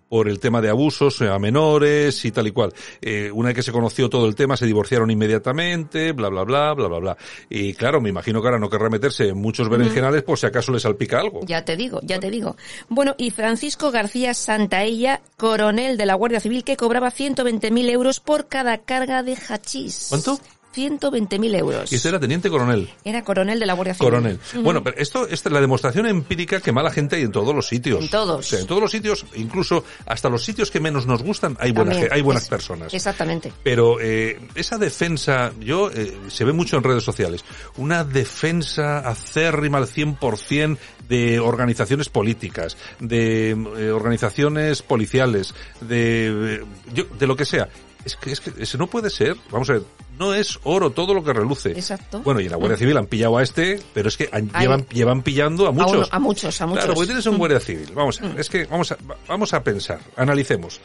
por 0.09 0.29
el 0.29 0.39
tema 0.39 0.61
de 0.61 0.69
abusos 0.69 1.21
a 1.21 1.37
menores 1.39 2.23
y 2.25 2.31
tal 2.31 2.47
y 2.47 2.51
cual. 2.51 2.73
Eh, 3.01 3.31
una 3.33 3.49
vez 3.49 3.55
que 3.55 3.63
se 3.63 3.71
conoció 3.71 4.09
todo 4.09 4.27
el 4.27 4.35
tema, 4.35 4.55
se 4.55 4.65
divorciaron 4.65 5.09
inmediatamente, 5.11 6.11
bla, 6.11 6.29
bla, 6.29 6.43
bla, 6.43 6.73
bla, 6.73 6.87
bla, 6.87 6.99
bla. 6.99 7.17
Y 7.49 7.73
claro, 7.73 8.01
me 8.01 8.09
imagino 8.09 8.41
que 8.41 8.47
ahora 8.47 8.59
no 8.59 8.69
querrá 8.69 8.89
meterse 8.89 9.29
en 9.29 9.37
muchos 9.37 9.67
berenjenales 9.69 10.23
por 10.23 10.37
si 10.37 10.45
acaso 10.45 10.71
le 10.71 10.79
salpica 10.79 11.19
algo. 11.19 11.41
Ya 11.45 11.65
te 11.65 11.75
digo, 11.75 11.99
ya 12.03 12.19
te 12.19 12.29
digo. 12.29 12.55
Bueno, 12.87 13.15
y 13.17 13.31
Francisco 13.31 13.91
García 13.91 14.33
Santaella, 14.33 15.21
coronel 15.37 15.97
de 15.97 16.05
la 16.05 16.15
Guardia 16.15 16.39
Civil, 16.39 16.63
que 16.63 16.77
cobraba 16.77 17.11
120.000 17.11 17.89
euros 17.89 18.19
por 18.19 18.47
cada 18.47 18.77
carga 18.79 19.23
de 19.23 19.35
hachís. 19.35 20.07
¿Cuánto? 20.09 20.39
120.000 20.75 21.55
euros. 21.55 21.91
Y 21.91 21.95
este 21.95 22.09
era 22.09 22.19
teniente 22.19 22.49
coronel. 22.49 22.89
Era 23.03 23.23
coronel 23.23 23.59
de 23.59 23.65
la 23.65 23.73
Guardia 23.73 23.93
Civil. 23.93 24.09
Coronel. 24.11 24.39
Bueno, 24.61 24.83
pero 24.83 24.97
esto, 24.97 25.27
esta 25.27 25.49
es 25.49 25.53
la 25.53 25.61
demostración 25.61 26.05
empírica 26.07 26.59
que 26.59 26.71
mala 26.71 26.91
gente 26.91 27.15
hay 27.15 27.23
en 27.23 27.31
todos 27.31 27.55
los 27.55 27.67
sitios. 27.67 28.03
En 28.03 28.09
todos. 28.09 28.39
O 28.39 28.43
sea, 28.43 28.59
en 28.59 28.67
todos 28.67 28.81
los 28.81 28.91
sitios, 28.91 29.25
incluso 29.35 29.83
hasta 30.05 30.29
los 30.29 30.43
sitios 30.43 30.71
que 30.71 30.79
menos 30.79 31.05
nos 31.05 31.23
gustan, 31.23 31.55
hay, 31.59 31.71
buena, 31.71 31.91
También. 31.91 32.09
ge- 32.09 32.15
hay 32.15 32.21
buenas 32.21 32.43
Es- 32.43 32.49
personas. 32.49 32.93
Exactamente. 32.93 33.51
Pero 33.63 33.99
eh, 34.01 34.39
esa 34.55 34.77
defensa, 34.77 35.51
yo 35.59 35.89
eh, 35.91 36.17
se 36.27 36.43
ve 36.45 36.53
mucho 36.53 36.77
en 36.77 36.83
redes 36.83 37.03
sociales, 37.03 37.43
una 37.77 38.03
defensa 38.03 38.99
acérrima 38.99 39.77
al 39.77 39.87
100% 39.87 40.77
de 41.07 41.39
organizaciones 41.39 42.09
políticas, 42.09 42.77
de 42.99 43.51
eh, 43.51 43.91
organizaciones 43.91 44.81
policiales, 44.81 45.53
de, 45.81 46.55
eh, 46.55 46.63
yo- 46.93 47.05
de 47.17 47.27
lo 47.27 47.35
que 47.35 47.45
sea. 47.45 47.69
Es 48.05 48.15
que, 48.15 48.31
es 48.31 48.39
que 48.39 48.53
eso 48.61 48.77
no 48.77 48.85
puede 48.87 49.09
ser. 49.09 49.35
Vamos 49.51 49.69
a 49.69 49.73
ver, 49.73 49.81
no 50.19 50.33
es 50.33 50.59
oro 50.63 50.91
todo 50.91 51.13
lo 51.15 51.23
que 51.23 51.33
reluce. 51.33 51.71
Exacto. 51.71 52.21
Bueno, 52.21 52.39
y 52.39 52.45
en 52.45 52.51
la 52.51 52.57
Guardia 52.57 52.77
Civil 52.77 52.95
han 52.97 53.07
pillado 53.07 53.37
a 53.37 53.43
este, 53.43 53.81
pero 53.95 54.07
es 54.09 54.15
que 54.15 54.29
han- 54.31 54.51
llevan, 54.59 54.85
llevan 54.89 55.23
pillando 55.23 55.65
a 55.65 55.69
A, 55.69 55.71
muchos. 55.71 55.91
uno- 55.93 56.07
a 56.11 56.19
muchos, 56.19 56.61
a 56.61 56.65
muchos. 56.67 56.83
Claro, 56.83 56.93
porque 56.93 57.07
tienes 57.07 57.25
un 57.25 57.37
guardia 57.37 57.59
civil. 57.59 57.89
Vamos 57.95 58.21
a 58.21 58.27
ver, 58.27 58.39
es 58.39 58.49
que 58.49 58.65
vamos 58.65 58.91
a, 58.91 58.97
vamos 59.27 59.53
a 59.53 59.63
pensar, 59.63 59.99
analicemos. 60.15 60.79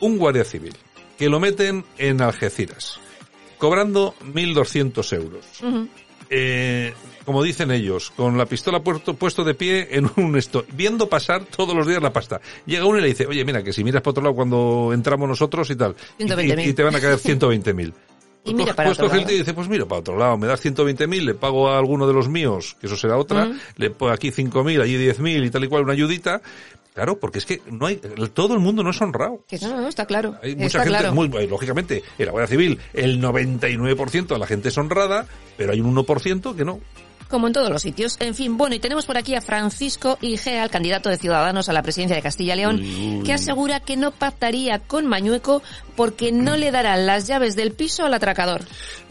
Un 0.00 0.18
guardia 0.18 0.44
civil 0.44 0.76
que 1.16 1.30
lo 1.30 1.40
meten 1.40 1.84
en 1.96 2.20
Algeciras, 2.20 3.00
cobrando 3.56 4.14
1.200 4.22 5.12
euros. 5.14 5.46
Eh, 6.30 6.92
como 7.24 7.42
dicen 7.42 7.70
ellos, 7.72 8.10
con 8.10 8.38
la 8.38 8.46
pistola 8.46 8.80
puesto, 8.80 9.14
puesto 9.14 9.42
de 9.42 9.54
pie 9.54 9.88
en 9.90 10.08
un 10.16 10.36
esto, 10.36 10.64
viendo 10.72 11.08
pasar 11.08 11.44
todos 11.44 11.74
los 11.74 11.86
días 11.86 12.00
la 12.00 12.12
pasta. 12.12 12.40
Llega 12.66 12.86
uno 12.86 12.98
y 12.98 13.02
le 13.02 13.08
dice, 13.08 13.26
oye, 13.26 13.44
mira, 13.44 13.62
que 13.62 13.72
si 13.72 13.82
miras 13.82 14.00
para 14.02 14.12
otro 14.12 14.22
lado 14.22 14.34
cuando 14.36 14.90
entramos 14.94 15.28
nosotros 15.28 15.68
y 15.70 15.76
tal, 15.76 15.96
y, 16.18 16.24
120.000. 16.24 16.66
y 16.68 16.72
te 16.72 16.82
van 16.84 16.94
a 16.94 17.00
caer 17.00 17.18
120.000. 17.18 17.92
Y 18.46 18.54
mira 18.54 18.66
Pues 18.66 18.76
para 18.76 18.88
pues 18.90 19.00
otro 19.00 19.18
lado. 19.18 19.32
y 19.32 19.38
dice, 19.38 19.54
pues 19.54 19.68
mira, 19.68 19.86
para 19.86 19.98
otro 19.98 20.16
lado, 20.16 20.38
me 20.38 20.46
das 20.46 20.64
120.000, 20.64 21.20
le 21.20 21.34
pago 21.34 21.68
a 21.68 21.78
alguno 21.78 22.06
de 22.06 22.12
los 22.12 22.28
míos, 22.28 22.76
que 22.80 22.86
eso 22.86 22.96
será 22.96 23.16
otra, 23.16 23.50
le 23.76 23.90
pongo 23.90 24.12
aquí 24.12 24.30
5.000, 24.30 24.82
allí 24.82 24.96
10.000 24.96 25.46
y 25.46 25.50
tal 25.50 25.64
y 25.64 25.68
cual, 25.68 25.82
una 25.82 25.94
ayudita. 25.94 26.40
Claro, 26.96 27.20
porque 27.20 27.38
es 27.40 27.44
que 27.44 27.60
no 27.70 27.84
hay, 27.84 27.96
todo 28.32 28.54
el 28.54 28.60
mundo 28.60 28.82
no 28.82 28.88
es 28.88 28.98
honrado. 29.02 29.44
Que 29.46 29.58
no, 29.58 29.82
no, 29.82 29.86
está 29.86 30.06
claro. 30.06 30.34
Hay 30.42 30.54
mucha 30.56 30.66
está 30.66 30.78
gente, 30.84 30.98
claro. 30.98 31.14
muy, 31.14 31.26
eh, 31.38 31.46
lógicamente, 31.46 32.02
en 32.18 32.24
la 32.24 32.32
Guardia 32.32 32.48
Civil 32.48 32.80
el 32.94 33.20
99% 33.20 34.26
de 34.28 34.38
la 34.38 34.46
gente 34.46 34.70
es 34.70 34.78
honrada, 34.78 35.26
pero 35.58 35.72
hay 35.72 35.80
un 35.82 35.94
1% 35.94 36.56
que 36.56 36.64
no. 36.64 36.80
Como 37.28 37.48
en 37.48 37.52
todos 37.52 37.68
los 37.68 37.82
sitios. 37.82 38.16
En 38.20 38.34
fin, 38.34 38.56
bueno, 38.56 38.76
y 38.76 38.78
tenemos 38.78 39.04
por 39.04 39.18
aquí 39.18 39.34
a 39.34 39.42
Francisco 39.42 40.16
Igea, 40.22 40.64
el 40.64 40.70
candidato 40.70 41.10
de 41.10 41.18
Ciudadanos 41.18 41.68
a 41.68 41.74
la 41.74 41.82
presidencia 41.82 42.16
de 42.16 42.22
Castilla 42.22 42.54
y 42.54 42.56
León, 42.56 42.76
Uy, 42.76 43.16
uy. 43.18 43.22
que 43.24 43.34
asegura 43.34 43.80
que 43.80 43.98
no 43.98 44.12
pactaría 44.12 44.78
con 44.78 45.06
Mañueco 45.06 45.62
porque 45.96 46.32
no 46.32 46.56
le 46.56 46.70
dará 46.70 46.96
las 46.96 47.26
llaves 47.26 47.56
del 47.56 47.72
piso 47.72 48.06
al 48.06 48.14
atracador. 48.14 48.62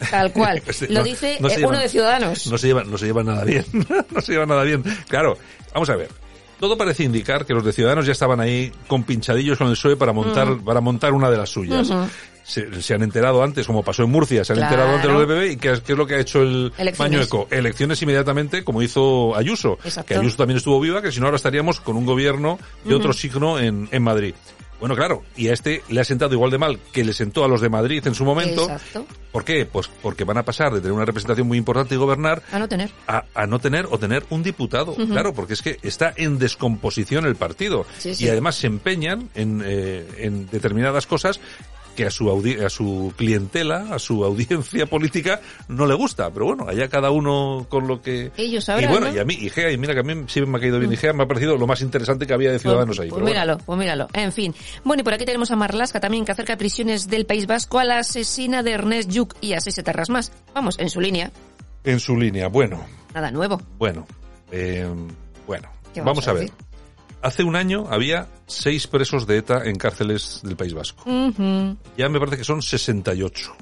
Tal 0.09 0.31
cual. 0.33 0.63
Este, 0.67 0.87
Lo 0.87 1.01
no- 1.01 1.03
dice 1.03 1.37
no 1.39 1.49
eh, 1.49 1.65
uno 1.67 1.77
de 1.77 1.87
Ciudadanos. 1.89 2.47
No 2.47 2.57
se 2.57 2.65
lleva, 2.67 2.83
no 2.83 2.97
se 2.97 3.05
lleva 3.05 3.23
nada 3.23 3.43
bien. 3.43 3.63
no 4.11 4.21
se 4.21 4.31
lleva 4.31 4.47
nada 4.47 4.63
bien. 4.63 4.81
Claro, 5.07 5.37
vamos 5.71 5.89
a 5.91 5.95
ver. 5.95 6.24
Todo 6.59 6.77
parece 6.77 7.03
indicar 7.03 7.45
que 7.45 7.53
los 7.53 7.63
de 7.65 7.73
Ciudadanos 7.73 8.05
ya 8.05 8.13
estaban 8.13 8.39
ahí 8.39 8.71
con 8.87 9.03
pinchadillos 9.03 9.57
con 9.57 9.67
el 9.67 9.73
PSOE 9.73 9.97
para 9.97 10.13
montar, 10.13 10.57
para 10.63 10.81
montar 10.81 11.13
una 11.13 11.29
de 11.29 11.37
las 11.37 11.49
suyas. 11.49 11.91
Se, 12.43 12.79
se 12.81 12.93
han 12.93 13.01
enterado 13.01 13.43
antes, 13.43 13.65
como 13.65 13.81
pasó 13.83 14.03
en 14.03 14.11
Murcia, 14.11 14.45
se 14.45 14.53
han 14.53 14.59
Claro. 14.59 14.73
enterado 14.75 14.95
antes 14.97 15.11
los 15.11 15.19
del 15.27 15.27
PP 15.27 15.51
y 15.53 15.57
¿qué, 15.57 15.71
es- 15.71 15.81
qué 15.81 15.91
es 15.93 15.97
lo 15.97 16.05
que 16.05 16.13
ha 16.13 16.19
hecho 16.19 16.43
el 16.43 16.71
Elecciones. 16.77 16.99
Mañueco? 16.99 17.47
Elecciones 17.49 17.99
inmediatamente, 18.03 18.63
como 18.63 18.83
hizo 18.83 19.35
Ayuso. 19.35 19.79
Exacto. 19.83 20.09
Que 20.09 20.19
Ayuso 20.19 20.37
también 20.37 20.57
estuvo 20.57 20.79
viva, 20.79 21.01
que 21.01 21.11
si 21.11 21.19
no 21.19 21.25
ahora 21.25 21.37
estaríamos 21.37 21.79
con 21.79 21.97
un 21.97 22.05
gobierno 22.05 22.59
de 22.83 22.93
otro 22.93 23.13
signo 23.13 23.57
en, 23.59 23.89
en 23.91 24.03
Madrid. 24.03 24.35
Bueno, 24.79 24.95
claro, 24.95 25.23
y 25.37 25.47
a 25.47 25.53
este 25.53 25.81
le 25.89 26.01
ha 26.01 26.03
sentado 26.03 26.33
igual 26.33 26.51
de 26.51 26.57
mal 26.57 26.79
que 26.91 27.03
le 27.05 27.13
sentó 27.13 27.43
a 27.43 27.47
los 27.47 27.61
de 27.61 27.69
Madrid 27.69 28.05
en 28.05 28.13
su 28.13 28.25
momento. 28.25 28.63
Exacto. 28.63 29.05
¿Por 29.31 29.43
qué? 29.45 29.65
Pues 29.65 29.89
porque 30.01 30.23
van 30.23 30.37
a 30.37 30.43
pasar 30.43 30.73
de 30.73 30.79
tener 30.79 30.91
una 30.93 31.05
representación 31.05 31.47
muy 31.47 31.57
importante 31.57 31.95
y 31.95 31.97
gobernar 31.97 32.41
A 32.51 32.59
no 32.59 32.67
tener. 32.67 32.89
a, 33.07 33.23
a 33.33 33.47
no 33.47 33.59
tener 33.59 33.87
o 33.89 33.97
tener 33.97 34.25
un 34.29 34.43
diputado. 34.43 34.95
Claro, 34.95 35.33
porque 35.33 35.53
es 35.53 35.61
que 35.61 35.77
está 35.81 36.13
en 36.15 36.37
descomposición 36.39 37.25
el 37.25 37.35
partido. 37.35 37.85
Sí, 37.97 38.15
sí. 38.15 38.25
Y 38.25 38.29
además 38.29 38.55
se 38.55 38.67
empeñan 38.67 39.29
en, 39.35 39.61
eh, 39.65 40.05
en 40.17 40.49
determinadas 40.49 41.05
cosas 41.07 41.39
que 41.95 42.05
a 42.05 42.11
su, 42.11 42.25
audi- 42.25 42.63
a 42.63 42.69
su 42.69 43.13
clientela, 43.15 43.87
a 43.91 43.99
su 43.99 44.23
audiencia 44.23 44.85
política, 44.89 45.41
no 45.67 45.85
le 45.87 45.95
gusta. 45.95 46.29
Pero 46.31 46.45
bueno, 46.47 46.67
allá 46.67 46.87
cada 46.89 47.11
uno 47.11 47.65
con 47.69 47.87
lo 47.87 48.01
que... 48.01 48.31
Ellos 48.37 48.63
y 48.63 48.65
sabrán, 48.65 48.91
bueno, 48.91 49.07
¿no? 49.07 49.15
y 49.15 49.19
a 49.19 49.25
mí, 49.25 49.33
Igea, 49.33 49.71
y 49.71 49.77
mira 49.77 49.93
que 49.93 50.01
a 50.01 50.03
mí 50.03 50.25
siempre 50.27 50.51
me 50.51 50.57
ha 50.57 50.61
caído 50.61 50.79
bien 50.79 50.91
Igea, 50.91 51.13
me 51.13 51.23
ha 51.23 51.27
parecido 51.27 51.57
lo 51.57 51.65
más 51.67 51.81
interesante 51.81 52.27
que 52.27 52.33
había 52.33 52.51
de 52.51 52.59
Ciudadanos 52.59 52.97
pues, 52.97 52.99
ahí. 52.99 53.09
Pues 53.09 53.15
pero 53.15 53.25
bueno. 53.25 53.33
míralo, 53.41 53.57
pues 53.65 53.79
míralo. 53.79 54.07
En 54.13 54.31
fin. 54.31 54.53
Bueno, 54.83 55.01
y 55.01 55.03
por 55.03 55.13
aquí 55.13 55.25
tenemos 55.25 55.51
a 55.51 55.55
Marlasca 55.55 55.99
también, 55.99 56.25
que 56.25 56.31
acerca 56.33 56.57
prisiones 56.57 57.07
del 57.09 57.25
País 57.25 57.47
Vasco 57.47 57.79
a 57.79 57.85
la 57.85 57.99
asesina 57.99 58.61
de 58.63 58.71
Ernest 58.71 59.09
Lluc 59.09 59.35
y 59.41 59.53
a 59.53 59.61
seis 59.61 59.77
etarras 59.77 60.09
más. 60.09 60.31
Vamos, 60.53 60.77
en 60.79 60.89
su 60.89 60.99
línea. 61.01 61.31
En 61.83 61.99
su 61.99 62.17
línea, 62.17 62.47
bueno, 62.47 62.83
Nada 63.13 63.31
nuevo. 63.31 63.61
bueno, 63.77 64.05
eh, 64.51 64.85
bueno. 65.47 65.69
¿Qué 65.93 66.01
Vamos 66.01 66.25
vamos 66.25 66.27
a 66.27 66.31
a 66.31 66.33
ver. 66.33 66.51
Hace 67.25 67.43
un 67.43 67.55
año 67.55 67.87
había 67.89 68.27
seis 68.45 68.85
presos 68.85 69.25
de 69.25 69.37
ETA 69.37 69.63
en 69.65 69.77
cárceles 69.77 70.41
del 70.43 70.55
País 70.55 70.75
Vasco. 70.75 71.03
Ya 71.97 72.07
me 72.07 72.19
parece 72.19 72.37
que 72.37 72.43
son 72.43 72.61
68. 72.61 73.55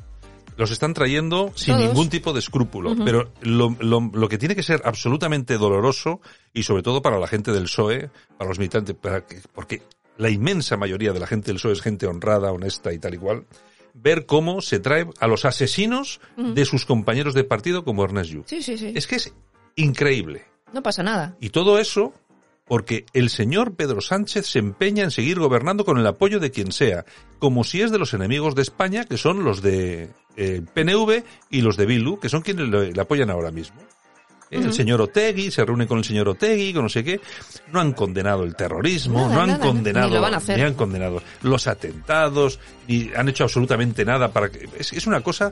Los 0.57 0.69
están 0.69 0.93
trayendo 0.93 1.53
sin 1.55 1.75
Todos. 1.75 1.87
ningún 1.87 2.09
tipo 2.09 2.33
de 2.33 2.39
escrúpulo. 2.39 2.93
Pero 3.05 3.31
lo, 3.41 3.73
lo- 3.79 4.11
lo 4.13 4.27
que 4.27 4.37
tiene 4.37 4.53
que 4.55 4.63
ser 4.63 4.81
absolutamente 4.83 5.57
doloroso, 5.57 6.19
y 6.53 6.63
sobre 6.63 6.83
todo 6.83 7.01
para 7.01 7.17
la 7.19 7.27
gente 7.27 7.53
del 7.53 7.63
PSOE, 7.63 8.09
para 8.37 8.49
los 8.49 8.59
militantes, 8.59 8.97
para 8.97 9.25
que- 9.25 9.39
porque 9.53 9.81
la 10.17 10.29
inmensa 10.29 10.75
mayoría 10.75 11.13
de 11.13 11.21
la 11.21 11.27
gente 11.27 11.47
del 11.47 11.55
PSOE 11.55 11.71
es 11.71 11.81
gente 11.81 12.05
honrada, 12.05 12.51
honesta 12.51 12.91
y 12.91 12.99
tal 12.99 13.13
y 13.13 13.17
cual, 13.17 13.45
ver 13.93 14.25
cómo 14.25 14.59
se 14.61 14.79
trae 14.79 15.07
a 15.21 15.27
los 15.27 15.45
asesinos 15.45 16.19
de 16.35 16.65
sus 16.65 16.85
compañeros 16.85 17.33
de 17.33 17.45
partido 17.45 17.85
como 17.85 18.03
Ernest 18.03 18.29
Yu. 18.31 18.43
Sí, 18.45 18.61
sí, 18.61 18.77
sí. 18.77 18.91
Es 18.93 19.07
que 19.07 19.15
es 19.15 19.33
increíble. 19.77 20.43
No 20.73 20.81
pasa 20.81 21.01
nada. 21.03 21.35
Y 21.39 21.49
todo 21.49 21.77
eso 21.77 22.13
porque 22.65 23.05
el 23.13 23.29
señor 23.29 23.75
Pedro 23.75 24.01
Sánchez 24.01 24.45
se 24.47 24.59
empeña 24.59 25.03
en 25.03 25.11
seguir 25.11 25.39
gobernando 25.39 25.85
con 25.85 25.97
el 25.97 26.07
apoyo 26.07 26.39
de 26.39 26.51
quien 26.51 26.71
sea, 26.71 27.05
como 27.39 27.63
si 27.63 27.81
es 27.81 27.91
de 27.91 27.99
los 27.99 28.13
enemigos 28.13 28.55
de 28.55 28.61
España, 28.61 29.05
que 29.05 29.17
son 29.17 29.43
los 29.43 29.61
de 29.61 30.09
eh, 30.37 30.61
PNV 30.73 31.23
y 31.49 31.61
los 31.61 31.77
de 31.77 31.85
Bildu, 31.85 32.19
que 32.19 32.29
son 32.29 32.41
quienes 32.41 32.69
le, 32.69 32.93
le 32.93 33.01
apoyan 33.01 33.29
ahora 33.29 33.51
mismo. 33.51 33.81
Eh, 34.49 34.59
El 34.63 34.73
señor 34.73 35.01
Otegui 35.01 35.49
se 35.51 35.65
reúne 35.65 35.87
con 35.87 35.97
el 35.97 36.03
señor 36.03 36.29
Otegui, 36.29 36.73
con 36.73 36.83
no 36.83 36.89
sé 36.89 37.03
qué. 37.03 37.19
No 37.71 37.79
han 37.79 37.93
condenado 37.93 38.43
el 38.43 38.55
terrorismo, 38.55 39.21
Nada, 39.21 39.35
no 39.35 39.41
han 39.41 39.47
nada, 39.49 39.65
condenado, 39.65 40.07
ni 40.09 40.13
lo 40.15 40.21
van 40.21 40.33
a 40.35 40.37
hacer. 40.37 40.57
ni 40.57 40.63
han 40.63 40.73
condenado 40.75 41.23
los 41.41 41.65
atentados, 41.67 42.59
ni 42.87 43.09
han 43.15 43.27
hecho 43.29 43.43
absolutamente 43.45 44.05
nada 44.05 44.31
para 44.31 44.49
que. 44.49 44.69
Es, 44.77 44.93
es 44.93 45.07
una 45.07 45.21
cosa 45.21 45.51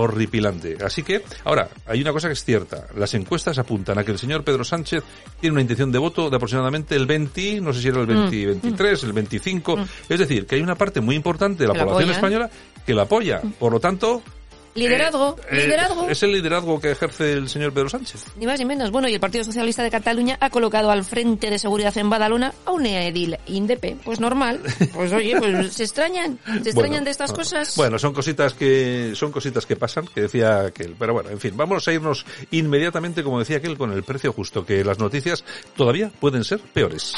horripilante. 0.00 0.76
Así 0.84 1.02
que, 1.02 1.22
ahora, 1.44 1.68
hay 1.86 2.00
una 2.00 2.12
cosa 2.12 2.28
que 2.28 2.34
es 2.34 2.44
cierta. 2.44 2.86
Las 2.96 3.14
encuestas 3.14 3.58
apuntan 3.58 3.98
a 3.98 4.04
que 4.04 4.12
el 4.12 4.18
señor 4.18 4.44
Pedro 4.44 4.64
Sánchez 4.64 5.02
tiene 5.40 5.52
una 5.52 5.62
intención 5.62 5.90
de 5.92 5.98
voto 5.98 6.30
de 6.30 6.36
aproximadamente 6.36 6.94
el 6.96 7.06
20, 7.06 7.60
no 7.60 7.72
sé 7.72 7.82
si 7.82 7.88
era 7.88 8.00
el 8.00 8.06
Mm. 8.06 8.30
20, 8.30 8.46
23, 8.46 9.02
el 9.04 9.12
25. 9.12 9.78
Es 10.08 10.18
decir, 10.18 10.46
que 10.46 10.54
hay 10.56 10.62
una 10.62 10.74
parte 10.76 11.00
muy 11.00 11.14
importante 11.16 11.64
de 11.64 11.68
la 11.68 11.74
Que 11.74 11.80
población 11.80 12.10
apoyan. 12.10 12.14
española 12.16 12.50
que 12.86 12.94
la 12.94 13.02
apoya. 13.02 13.42
Por 13.58 13.72
lo 13.72 13.80
tanto, 13.80 14.22
Liderazgo, 14.78 15.36
eh, 15.50 15.56
liderazgo. 15.56 16.08
es 16.08 16.22
el 16.22 16.32
liderazgo 16.32 16.80
que 16.80 16.92
ejerce 16.92 17.32
el 17.32 17.48
señor 17.48 17.72
Pedro 17.72 17.88
Sánchez. 17.88 18.24
Ni 18.36 18.46
más 18.46 18.58
ni 18.58 18.64
menos. 18.64 18.90
Bueno, 18.90 19.08
y 19.08 19.14
el 19.14 19.20
Partido 19.20 19.44
Socialista 19.44 19.82
de 19.82 19.90
Cataluña 19.90 20.36
ha 20.40 20.50
colocado 20.50 20.90
al 20.90 21.04
frente 21.04 21.50
de 21.50 21.58
seguridad 21.58 21.96
en 21.98 22.08
Badalona 22.10 22.52
a 22.64 22.70
un 22.70 22.86
edil 22.86 23.36
indepe. 23.46 23.96
Pues 24.04 24.20
normal. 24.20 24.60
Pues 24.94 25.12
oye, 25.12 25.36
pues 25.38 25.72
se 25.72 25.84
extrañan. 25.84 26.38
Se 26.44 26.70
extrañan 26.70 26.74
Bueno, 26.74 27.04
de 27.04 27.10
estas 27.10 27.32
cosas. 27.32 27.76
Bueno, 27.76 27.98
son 27.98 28.12
cositas 28.12 28.54
que 28.54 29.12
son 29.14 29.32
cositas 29.32 29.66
que 29.66 29.76
pasan, 29.76 30.06
que 30.06 30.22
decía 30.22 30.66
aquel. 30.66 30.94
Pero 30.98 31.12
bueno, 31.12 31.30
en 31.30 31.40
fin, 31.40 31.56
vamos 31.56 31.86
a 31.88 31.92
irnos 31.92 32.24
inmediatamente, 32.50 33.22
como 33.22 33.38
decía 33.38 33.58
aquel, 33.58 33.76
con 33.76 33.92
el 33.92 34.02
precio 34.02 34.32
justo, 34.32 34.64
que 34.64 34.84
las 34.84 34.98
noticias 34.98 35.44
todavía 35.76 36.10
pueden 36.20 36.44
ser 36.44 36.60
peores. 36.60 37.14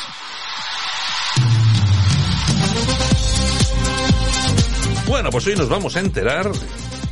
Bueno, 5.07 5.31
pues 5.31 5.45
hoy 5.49 5.57
nos 5.57 5.69
vamos 5.69 5.97
a 5.97 6.01
enterar 6.01 6.53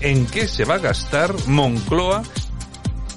en 0.00 0.26
qué 0.26 0.48
se 0.48 0.64
va 0.64 0.74
a 0.74 0.78
gastar 0.78 1.34
Moncloa, 1.46 2.22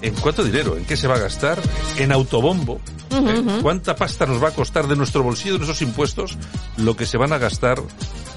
en 0.01 0.15
cuánto 0.15 0.43
dinero, 0.43 0.77
en 0.77 0.85
qué 0.85 0.97
se 0.97 1.07
va 1.07 1.15
a 1.15 1.19
gastar, 1.19 1.59
en 1.97 2.11
autobombo, 2.11 2.81
¿eh? 3.11 3.59
cuánta 3.61 3.95
pasta 3.95 4.25
nos 4.25 4.43
va 4.43 4.49
a 4.49 4.51
costar 4.51 4.87
de 4.87 4.95
nuestro 4.95 5.23
bolsillo, 5.23 5.53
de 5.53 5.59
nuestros 5.59 5.81
impuestos, 5.81 6.37
lo 6.77 6.95
que 6.95 7.05
se 7.05 7.17
van 7.17 7.33
a 7.33 7.37
gastar 7.37 7.81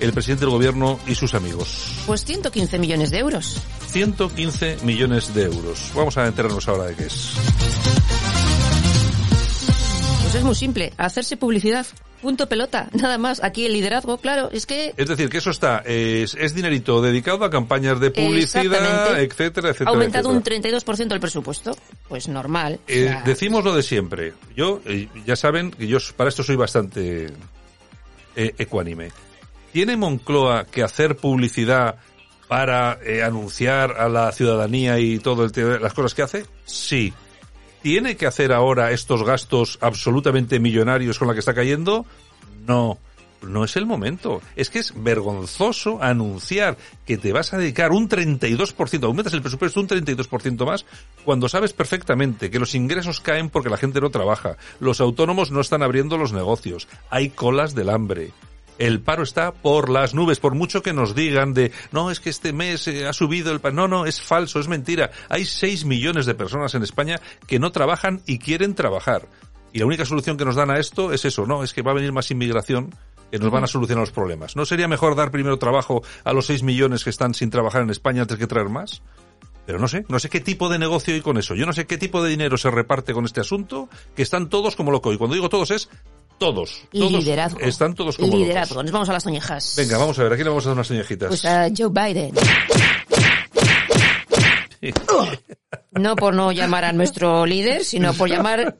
el 0.00 0.12
presidente 0.12 0.44
del 0.44 0.50
gobierno 0.50 0.98
y 1.06 1.14
sus 1.14 1.34
amigos. 1.34 2.02
Pues 2.06 2.24
115 2.24 2.78
millones 2.78 3.10
de 3.10 3.18
euros. 3.18 3.60
115 3.88 4.78
millones 4.82 5.34
de 5.34 5.44
euros. 5.44 5.92
Vamos 5.94 6.16
a 6.18 6.26
enterarnos 6.26 6.68
ahora 6.68 6.84
de 6.84 6.96
qué 6.96 7.06
es. 7.06 7.32
Pues 10.34 10.42
es 10.42 10.46
muy 10.46 10.56
simple. 10.56 10.92
Hacerse 10.96 11.36
publicidad. 11.36 11.86
Punto 12.20 12.48
pelota. 12.48 12.88
Nada 12.92 13.18
más. 13.18 13.40
Aquí 13.44 13.66
el 13.66 13.72
liderazgo, 13.72 14.18
claro, 14.18 14.50
es 14.50 14.66
que 14.66 14.92
Es 14.96 15.06
decir, 15.08 15.28
que 15.28 15.38
eso 15.38 15.50
está, 15.50 15.78
es, 15.86 16.34
es 16.34 16.56
dinerito 16.56 17.00
dedicado 17.00 17.44
a 17.44 17.50
campañas 17.50 18.00
de 18.00 18.10
publicidad, 18.10 19.20
etcétera, 19.20 19.68
etcétera. 19.70 19.74
ha 19.86 19.92
aumentado 19.92 20.32
etcétera. 20.32 20.56
un 20.56 20.82
32% 20.82 21.12
el 21.12 21.20
presupuesto. 21.20 21.76
Pues 22.08 22.26
normal. 22.26 22.80
O 22.82 22.90
Eh, 22.90 23.04
sea, 23.04 23.22
decimos 23.24 23.62
lo 23.62 23.76
de 23.76 23.84
siempre. 23.84 24.32
Yo, 24.56 24.80
eh, 24.86 25.08
ya 25.24 25.36
saben 25.36 25.70
que 25.70 25.86
yo 25.86 25.98
para 26.16 26.30
esto 26.30 26.42
soy 26.42 26.56
bastante 26.56 27.26
eh, 28.34 28.54
ecuánime. 28.58 29.12
¿Tiene 29.72 29.96
Moncloa 29.96 30.64
que 30.64 30.82
hacer 30.82 31.16
publicidad 31.16 31.94
para 32.48 32.98
eh, 33.06 33.22
anunciar 33.22 34.00
a 34.00 34.08
la 34.08 34.32
ciudadanía 34.32 34.98
y 34.98 35.20
todo 35.20 35.44
el 35.44 35.80
las 35.80 35.94
cosas 35.94 36.12
que 36.12 36.22
hace? 36.22 36.46
Sí. 36.64 37.12
¿Tiene 37.84 38.16
que 38.16 38.26
hacer 38.26 38.50
ahora 38.50 38.92
estos 38.92 39.24
gastos 39.24 39.76
absolutamente 39.82 40.58
millonarios 40.58 41.18
con 41.18 41.28
la 41.28 41.34
que 41.34 41.40
está 41.40 41.52
cayendo? 41.52 42.06
No. 42.66 42.96
No 43.42 43.62
es 43.62 43.76
el 43.76 43.84
momento. 43.84 44.40
Es 44.56 44.70
que 44.70 44.78
es 44.78 44.94
vergonzoso 44.96 46.02
anunciar 46.02 46.78
que 47.04 47.18
te 47.18 47.34
vas 47.34 47.52
a 47.52 47.58
dedicar 47.58 47.92
un 47.92 48.08
32%, 48.08 49.04
aumentas 49.04 49.34
el 49.34 49.42
presupuesto 49.42 49.80
un 49.80 49.88
32% 49.88 50.64
más, 50.64 50.86
cuando 51.26 51.46
sabes 51.50 51.74
perfectamente 51.74 52.50
que 52.50 52.58
los 52.58 52.74
ingresos 52.74 53.20
caen 53.20 53.50
porque 53.50 53.68
la 53.68 53.76
gente 53.76 54.00
no 54.00 54.08
trabaja, 54.08 54.56
los 54.80 55.02
autónomos 55.02 55.50
no 55.50 55.60
están 55.60 55.82
abriendo 55.82 56.16
los 56.16 56.32
negocios, 56.32 56.88
hay 57.10 57.28
colas 57.28 57.74
del 57.74 57.90
hambre. 57.90 58.32
El 58.78 59.00
paro 59.00 59.22
está 59.22 59.52
por 59.52 59.88
las 59.88 60.14
nubes, 60.14 60.40
por 60.40 60.54
mucho 60.54 60.82
que 60.82 60.92
nos 60.92 61.14
digan 61.14 61.54
de, 61.54 61.70
no, 61.92 62.10
es 62.10 62.18
que 62.18 62.30
este 62.30 62.52
mes 62.52 62.88
eh, 62.88 63.06
ha 63.06 63.12
subido 63.12 63.52
el 63.52 63.60
paro. 63.60 63.74
No, 63.74 63.88
no, 63.88 64.06
es 64.06 64.20
falso, 64.20 64.58
es 64.58 64.68
mentira. 64.68 65.10
Hay 65.28 65.44
6 65.44 65.84
millones 65.84 66.26
de 66.26 66.34
personas 66.34 66.74
en 66.74 66.82
España 66.82 67.20
que 67.46 67.58
no 67.58 67.70
trabajan 67.72 68.22
y 68.26 68.38
quieren 68.38 68.74
trabajar. 68.74 69.28
Y 69.72 69.78
la 69.78 69.86
única 69.86 70.04
solución 70.04 70.36
que 70.36 70.44
nos 70.44 70.56
dan 70.56 70.70
a 70.70 70.78
esto 70.78 71.12
es 71.12 71.24
eso, 71.24 71.46
no, 71.46 71.62
es 71.62 71.72
que 71.72 71.82
va 71.82 71.92
a 71.92 71.94
venir 71.94 72.12
más 72.12 72.30
inmigración 72.30 72.94
que 73.30 73.38
nos 73.40 73.50
van 73.50 73.64
a 73.64 73.66
solucionar 73.66 74.02
los 74.02 74.12
problemas. 74.12 74.54
¿No 74.54 74.64
sería 74.64 74.86
mejor 74.86 75.16
dar 75.16 75.32
primero 75.32 75.58
trabajo 75.58 76.02
a 76.22 76.32
los 76.32 76.46
6 76.46 76.62
millones 76.62 77.02
que 77.02 77.10
están 77.10 77.34
sin 77.34 77.50
trabajar 77.50 77.82
en 77.82 77.90
España 77.90 78.22
antes 78.22 78.38
que 78.38 78.46
traer 78.46 78.68
más? 78.68 79.02
Pero 79.66 79.78
no 79.78 79.88
sé, 79.88 80.04
no 80.08 80.18
sé 80.18 80.28
qué 80.28 80.40
tipo 80.40 80.68
de 80.68 80.78
negocio 80.78 81.14
hay 81.14 81.20
con 81.20 81.38
eso. 81.38 81.54
Yo 81.54 81.64
no 81.66 81.72
sé 81.72 81.86
qué 81.86 81.96
tipo 81.96 82.22
de 82.22 82.30
dinero 82.30 82.56
se 82.58 82.70
reparte 82.70 83.14
con 83.14 83.24
este 83.24 83.40
asunto, 83.40 83.88
que 84.14 84.22
están 84.22 84.48
todos 84.48 84.76
como 84.76 84.90
locos. 84.90 85.14
Y 85.14 85.18
cuando 85.18 85.34
digo 85.34 85.48
todos 85.48 85.70
es 85.70 85.88
todos. 86.44 86.82
todos 86.92 87.12
liderazgo. 87.12 87.60
Están 87.60 87.94
todos 87.94 88.16
como 88.18 88.36
Liderazgo. 88.36 88.74
locos. 88.74 88.84
Nos 88.84 88.92
vamos 88.92 89.08
a 89.08 89.12
las 89.14 89.24
toñejas. 89.24 89.74
Venga, 89.76 89.96
vamos 89.96 90.18
a 90.18 90.24
ver, 90.24 90.32
aquí 90.34 90.42
le 90.42 90.50
vamos 90.50 90.66
a 90.66 90.68
dar 90.68 90.74
unas 90.74 90.86
señejitas. 90.86 91.28
Pues 91.28 91.44
a 91.44 91.68
Joe 91.76 91.88
Biden. 91.90 92.34
No 95.92 96.16
por 96.16 96.34
no 96.34 96.50
llamar 96.52 96.84
a 96.84 96.92
nuestro 96.92 97.46
líder, 97.46 97.84
sino 97.84 98.12
por 98.14 98.28
llamar 98.28 98.76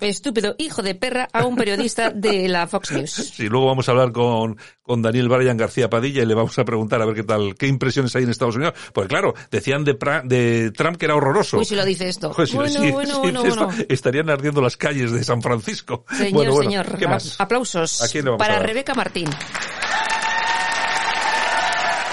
estúpido 0.00 0.54
hijo 0.58 0.82
de 0.82 0.94
perra 0.94 1.28
a 1.32 1.44
un 1.46 1.56
periodista 1.56 2.10
de 2.10 2.48
la 2.48 2.66
Fox 2.66 2.92
News. 2.92 3.10
Sí, 3.10 3.48
luego 3.48 3.66
vamos 3.66 3.88
a 3.88 3.92
hablar 3.92 4.12
con, 4.12 4.58
con 4.82 5.02
Daniel 5.02 5.28
Bryan 5.28 5.56
García 5.56 5.88
Padilla 5.88 6.22
y 6.22 6.26
le 6.26 6.34
vamos 6.34 6.58
a 6.58 6.64
preguntar 6.64 7.00
a 7.00 7.06
ver 7.06 7.14
qué 7.14 7.22
tal, 7.22 7.54
qué 7.54 7.66
impresiones 7.66 8.14
hay 8.16 8.24
en 8.24 8.30
Estados 8.30 8.56
Unidos. 8.56 8.74
Porque 8.92 9.08
claro, 9.08 9.34
decían 9.50 9.84
de, 9.84 9.98
Pra- 9.98 10.22
de 10.22 10.70
Trump 10.72 10.96
que 10.98 11.06
era 11.06 11.14
horroroso. 11.16 11.58
Uy, 11.58 11.64
si 11.64 11.74
lo 11.74 11.84
dice 11.84 12.08
esto. 12.08 12.32
Joder, 12.32 12.48
si- 12.48 12.56
bueno, 12.56 12.70
si- 12.80 12.90
bueno, 12.90 13.14
si 13.14 13.20
bueno, 13.20 13.42
dice 13.42 13.48
esto, 13.54 13.66
bueno. 13.68 13.84
estarían 13.88 14.30
ardiendo 14.30 14.60
las 14.60 14.76
calles 14.76 15.12
de 15.12 15.24
San 15.24 15.40
Francisco. 15.42 16.04
Señor, 16.10 16.32
bueno, 16.32 16.52
bueno, 16.52 16.70
señor. 16.70 16.98
¿Qué 16.98 17.08
más? 17.08 17.40
Aplausos 17.40 18.02
¿A 18.02 18.08
quién 18.08 18.24
le 18.24 18.30
vamos 18.32 18.44
a 18.44 18.48
para? 18.48 18.60
Rebeca 18.62 18.94
Martín. 18.94 19.28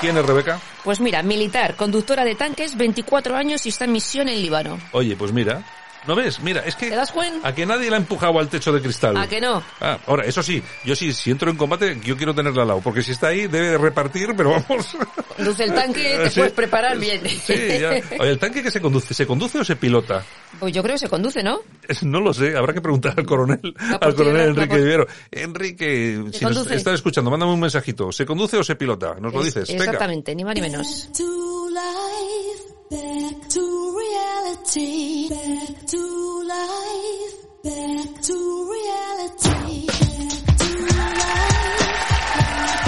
¿Quién 0.01 0.17
es 0.17 0.25
Rebeca? 0.25 0.59
Pues 0.83 0.99
mira, 0.99 1.23
militar, 1.23 1.75
conductora 1.77 2.25
de 2.25 2.35
tanques, 2.35 2.75
24 2.75 3.37
años 3.37 3.65
y 3.65 3.69
está 3.69 3.85
en 3.85 3.93
misión 3.93 4.27
en 4.27 4.41
Líbano. 4.41 4.77
Oye, 4.91 5.15
pues 5.15 5.31
mira. 5.31 5.63
¿No 6.07 6.15
ves? 6.15 6.39
Mira, 6.41 6.61
es 6.65 6.75
que... 6.75 6.89
¿Te 6.89 6.95
das 6.95 7.11
cuenta? 7.11 7.47
A 7.47 7.55
que 7.55 7.65
nadie 7.65 7.89
la 7.89 7.95
ha 7.97 7.99
empujado 7.99 8.37
al 8.39 8.49
techo 8.49 8.71
de 8.73 8.81
cristal. 8.81 9.15
¿A 9.15 9.27
que 9.27 9.39
no? 9.39 9.63
Ah, 9.79 9.97
ahora, 10.07 10.25
eso 10.25 10.43
sí, 10.43 10.61
yo 10.83 10.95
sí, 10.95 11.13
si 11.13 11.31
entro 11.31 11.49
en 11.49 11.55
combate, 11.57 11.97
yo 12.03 12.17
quiero 12.17 12.33
tenerla 12.35 12.63
al 12.63 12.67
lado, 12.67 12.81
porque 12.81 13.01
si 13.03 13.11
está 13.11 13.27
ahí 13.27 13.47
debe 13.47 13.69
de 13.69 13.77
repartir, 13.77 14.29
pero 14.35 14.51
vamos. 14.51 14.87
Conduce 15.37 15.63
el 15.63 15.73
tanque, 15.73 16.19
te 16.23 16.29
Sí. 16.29 16.39
puedes 16.41 16.53
preparar 16.53 16.97
bien. 16.99 17.21
Sí, 17.27 17.53
ya. 17.79 17.89
Oye, 18.19 18.29
¿el 18.31 18.39
tanque 18.39 18.61
que 18.61 18.69
se 18.71 18.81
conduce, 18.81 19.13
se 19.13 19.25
conduce 19.25 19.59
o 19.59 19.63
se 19.63 19.75
pilota? 19.75 20.23
Pues 20.59 20.73
yo 20.73 20.83
creo 20.83 20.95
que 20.95 20.99
se 20.99 21.09
conduce, 21.09 21.41
¿no? 21.41 21.59
Es- 21.87 22.03
No 22.03 22.19
lo 22.19 22.33
sé, 22.33 22.55
habrá 22.57 22.73
que 22.73 22.81
preguntar 22.81 23.13
al 23.17 23.25
coronel, 23.25 23.73
al 24.01 24.15
coronel 24.15 24.49
Enrique 24.49 24.75
Vivero. 24.77 25.07
Enrique, 25.31 26.23
si 26.33 26.45
nos 26.45 26.69
estás 26.69 26.95
escuchando, 26.95 27.31
mándame 27.31 27.53
un 27.53 27.59
mensajito. 27.59 28.11
¿Se 28.11 28.25
conduce 28.25 28.57
o 28.57 28.63
se 28.63 28.75
pilota? 28.75 29.15
Nos 29.19 29.33
lo 29.33 29.39
Es- 29.39 29.45
dices. 29.45 29.69
Venga. 29.69 29.85
Exactamente, 29.85 30.35
ni 30.35 30.43
más 30.43 30.55
ni 30.55 30.61
menos. 30.61 31.09
Back 32.93 33.49
to 33.49 33.97
reality, 33.97 35.27
back 35.27 35.85
to 35.87 36.43
life, 36.47 37.35
back 37.63 38.21
to 38.21 38.37
reality, 38.69 39.87
back 39.87 40.57
to 40.59 40.69
life, 40.93 41.73
back 42.37 42.85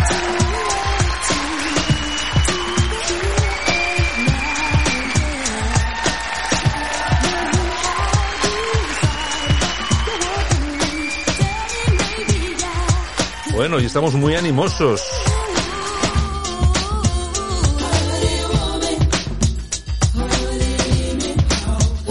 to. 13.50 13.56
Bueno, 13.56 13.80
y 13.80 13.86
estamos 13.86 14.14
muy 14.14 14.36
animosos. 14.36 15.02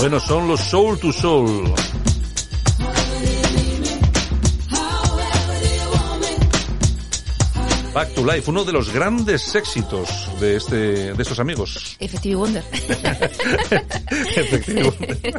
Bueno, 0.05 0.21
son 0.21 0.47
los 0.47 0.61
Soul 0.61 0.99
to 0.99 1.11
Soul. 1.15 1.65
Back 7.95 8.13
to 8.15 8.25
Life, 8.27 8.51
uno 8.51 8.65
de 8.65 8.73
los 8.73 8.93
grandes 8.93 9.55
éxitos 9.55 10.29
de 10.41 10.57
este 10.57 11.15
de 11.15 11.23
estos 11.23 11.39
amigos. 11.39 11.97
Effective 12.01 12.35
Wonder. 12.35 12.65
Efectivamente. 14.37 15.33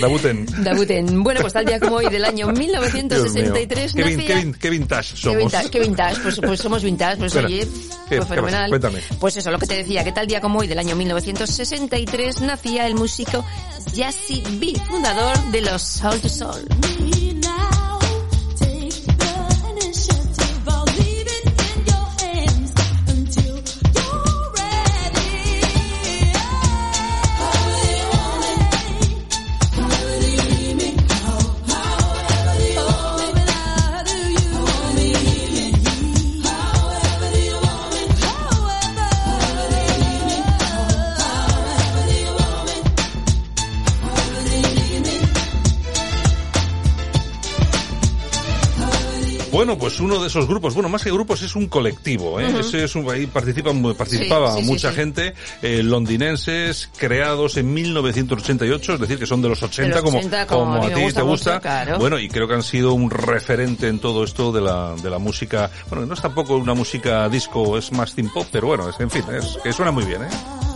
Dabuten. 0.00 0.46
Dabuten. 0.64 1.22
Bueno, 1.22 1.40
pues 1.40 1.52
tal 1.52 1.64
día 1.66 1.78
como 1.78 1.96
hoy 1.96 2.08
del 2.08 2.24
año 2.24 2.46
Dios 2.46 2.58
mío. 2.58 2.66
1963 2.66 3.92
Qué, 3.94 4.02
nacía- 4.04 4.26
qué 4.26 4.52
qué 4.58 4.70
vintage 4.70 5.16
somos. 5.16 5.36
Qué 5.36 5.42
vintage, 5.44 5.70
qué 5.70 5.80
vintage, 5.80 6.20
pues, 6.20 6.40
pues 6.44 6.60
somos 6.60 6.82
vintage, 6.82 7.16
pues 7.18 7.32
Espera, 7.32 7.46
oye, 7.46 7.68
¿qué- 8.08 8.16
pues 8.16 8.28
fenomenal. 8.28 8.68
Cuéntame. 8.70 8.98
Pues 9.20 9.36
eso, 9.36 9.50
lo 9.52 9.58
que 9.60 9.66
te 9.66 9.74
decía, 9.76 10.02
que 10.02 10.10
tal 10.12 10.26
día 10.26 10.40
como 10.40 10.58
hoy 10.58 10.66
del 10.66 10.78
año 10.80 10.96
1963 10.96 12.40
nacía 12.40 12.86
el 12.88 12.96
músico 12.96 13.44
Jazzy 13.94 14.42
B, 14.58 14.72
fundador 14.88 15.38
de 15.52 15.60
los 15.62 15.80
Soul 15.82 16.20
to 16.20 16.28
Soul. 16.28 16.66
Bueno, 49.60 49.76
pues 49.76 50.00
uno 50.00 50.18
de 50.18 50.28
esos 50.28 50.48
grupos, 50.48 50.72
bueno, 50.72 50.88
más 50.88 51.02
que 51.02 51.10
grupos 51.10 51.42
es 51.42 51.54
un 51.54 51.68
colectivo, 51.68 52.40
¿eh? 52.40 52.50
Ese 52.60 52.84
es 52.84 52.94
un, 52.94 53.06
ahí 53.10 53.26
participa, 53.26 53.72
participaba 53.94 54.52
Sí, 54.52 54.56
sí, 54.56 54.64
sí, 54.64 54.70
mucha 54.70 54.88
sí. 54.88 54.96
gente, 54.96 55.34
eh, 55.60 55.82
londinenses, 55.82 56.88
creados 56.96 57.58
en 57.58 57.70
1988, 57.74 58.94
es 58.94 59.00
decir, 59.00 59.18
que 59.18 59.26
son 59.26 59.42
de 59.42 59.50
los 59.50 59.62
80, 59.62 59.96
los 59.96 60.02
como, 60.02 60.16
80, 60.16 60.46
como 60.46 60.76
a 60.76 60.88
ti 60.88 61.02
gusta 61.02 61.20
te 61.20 61.26
mucho, 61.26 61.26
gusta. 61.26 61.60
claro. 61.60 61.98
Bueno, 61.98 62.18
y 62.18 62.30
creo 62.30 62.48
que 62.48 62.54
han 62.54 62.62
sido 62.62 62.94
un 62.94 63.10
referente 63.10 63.88
en 63.88 63.98
todo 63.98 64.24
esto 64.24 64.50
de 64.50 64.62
la, 64.62 64.94
de 64.94 65.10
la 65.10 65.18
música, 65.18 65.70
bueno, 65.90 66.06
no 66.06 66.14
es 66.14 66.22
tampoco 66.22 66.56
una 66.56 66.72
música 66.72 67.28
disco, 67.28 67.76
es 67.76 67.92
más 67.92 68.14
teen 68.14 68.30
pop, 68.30 68.46
pero 68.50 68.68
bueno, 68.68 68.88
es, 68.88 68.98
en 68.98 69.10
fin, 69.10 69.24
es, 69.30 69.58
que 69.62 69.74
suena 69.74 69.90
muy 69.92 70.04
bien, 70.04 70.22
¿eh? 70.22 70.69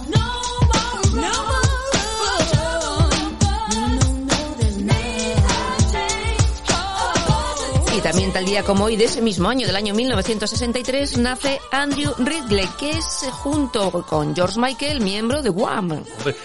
También 8.04 8.34
tal 8.34 8.44
día 8.44 8.62
como 8.62 8.84
hoy 8.84 8.96
de 8.96 9.06
ese 9.06 9.22
mismo 9.22 9.48
año, 9.48 9.66
del 9.66 9.76
año 9.76 9.94
1963, 9.94 11.16
nace 11.16 11.58
Andrew 11.72 12.12
Ridley, 12.18 12.68
que 12.78 12.90
es 12.90 13.22
eh, 13.22 13.30
junto 13.30 13.90
con 14.02 14.36
George 14.36 14.60
Michael, 14.60 15.00
miembro 15.00 15.40
de 15.40 15.48
Wham. 15.48 16.04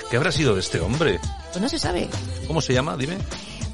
¿Qué 0.09 0.15
habrá 0.15 0.31
sido 0.31 0.53
de 0.53 0.61
este 0.61 0.79
hombre? 0.79 1.19
Pues 1.51 1.61
no 1.61 1.67
se 1.67 1.77
sabe. 1.77 2.07
¿Cómo 2.47 2.61
se 2.61 2.71
llama? 2.73 2.95
Dime. 2.95 3.17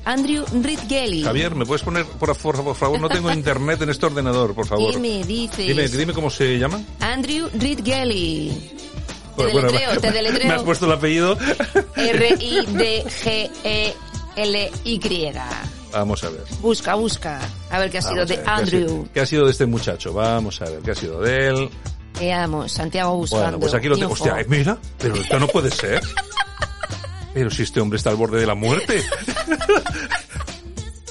Andrew 0.03 0.43
Ridgeley. 0.51 1.21
Javier, 1.21 1.53
¿me 1.53 1.63
puedes 1.67 1.83
poner, 1.83 2.07
por 2.07 2.35
favor, 2.35 2.63
por 2.63 2.75
favor? 2.75 2.99
No 2.99 3.07
tengo 3.07 3.31
internet 3.35 3.79
en 3.83 3.91
este 3.91 4.07
ordenador, 4.07 4.55
por 4.55 4.65
favor. 4.65 4.91
¿Qué 4.91 4.97
me 4.97 5.23
dices? 5.23 5.67
Dime, 5.67 5.87
dime 5.87 6.13
cómo 6.13 6.31
se 6.31 6.57
llama. 6.57 6.81
Andrew 7.01 7.49
Ridgeley. 7.53 8.49
Te 8.49 9.43
Bueno, 9.43 9.51
bueno, 9.51 9.67
deletreo, 9.67 10.01
te 10.01 10.11
deletreo. 10.11 10.47
Me 10.47 10.53
has 10.55 10.63
puesto 10.63 10.87
el 10.87 10.91
apellido. 10.93 11.37
R-I-D-G-E-L-Y. 11.95 13.15
Vamos 15.95 16.23
a 16.23 16.29
ver. 16.29 16.43
Busca, 16.61 16.93
busca. 16.95 17.39
A 17.69 17.79
ver 17.79 17.89
qué 17.89 17.97
ha 17.99 18.01
sido 18.01 18.15
Vamos 18.17 18.29
a 18.29 18.33
de 18.33 18.35
ver, 18.35 18.43
¿qué 18.45 18.49
ha 18.51 18.55
Andrew. 18.55 18.87
sido- 18.89 19.07
¿Qué 19.13 19.19
ha 19.21 19.25
sido 19.25 19.45
de 19.45 19.51
este 19.51 19.65
muchacho? 19.65 20.13
Vamos 20.13 20.61
a 20.61 20.65
ver, 20.65 20.79
¿qué 20.79 20.91
ha 20.91 20.95
sido 20.95 21.21
de 21.21 21.47
él? 21.47 21.69
Veamos, 22.19 22.71
Santiago 22.71 23.15
buscando. 23.15 23.43
Bueno, 23.45 23.59
pues 23.59 23.73
aquí 23.73 23.87
lo 23.87 23.97
tengo. 23.97 24.13
Hostia, 24.13 24.39
eh, 24.39 24.45
mira, 24.47 24.77
pero 24.97 25.15
esto 25.15 25.39
no 25.39 25.47
puede 25.47 25.71
ser. 25.71 26.01
Pero 27.33 27.49
si 27.49 27.63
este 27.63 27.79
hombre 27.81 27.97
está 27.97 28.09
al 28.09 28.15
borde 28.15 28.39
de 28.39 28.45
la 28.45 28.55
muerte. 28.55 29.03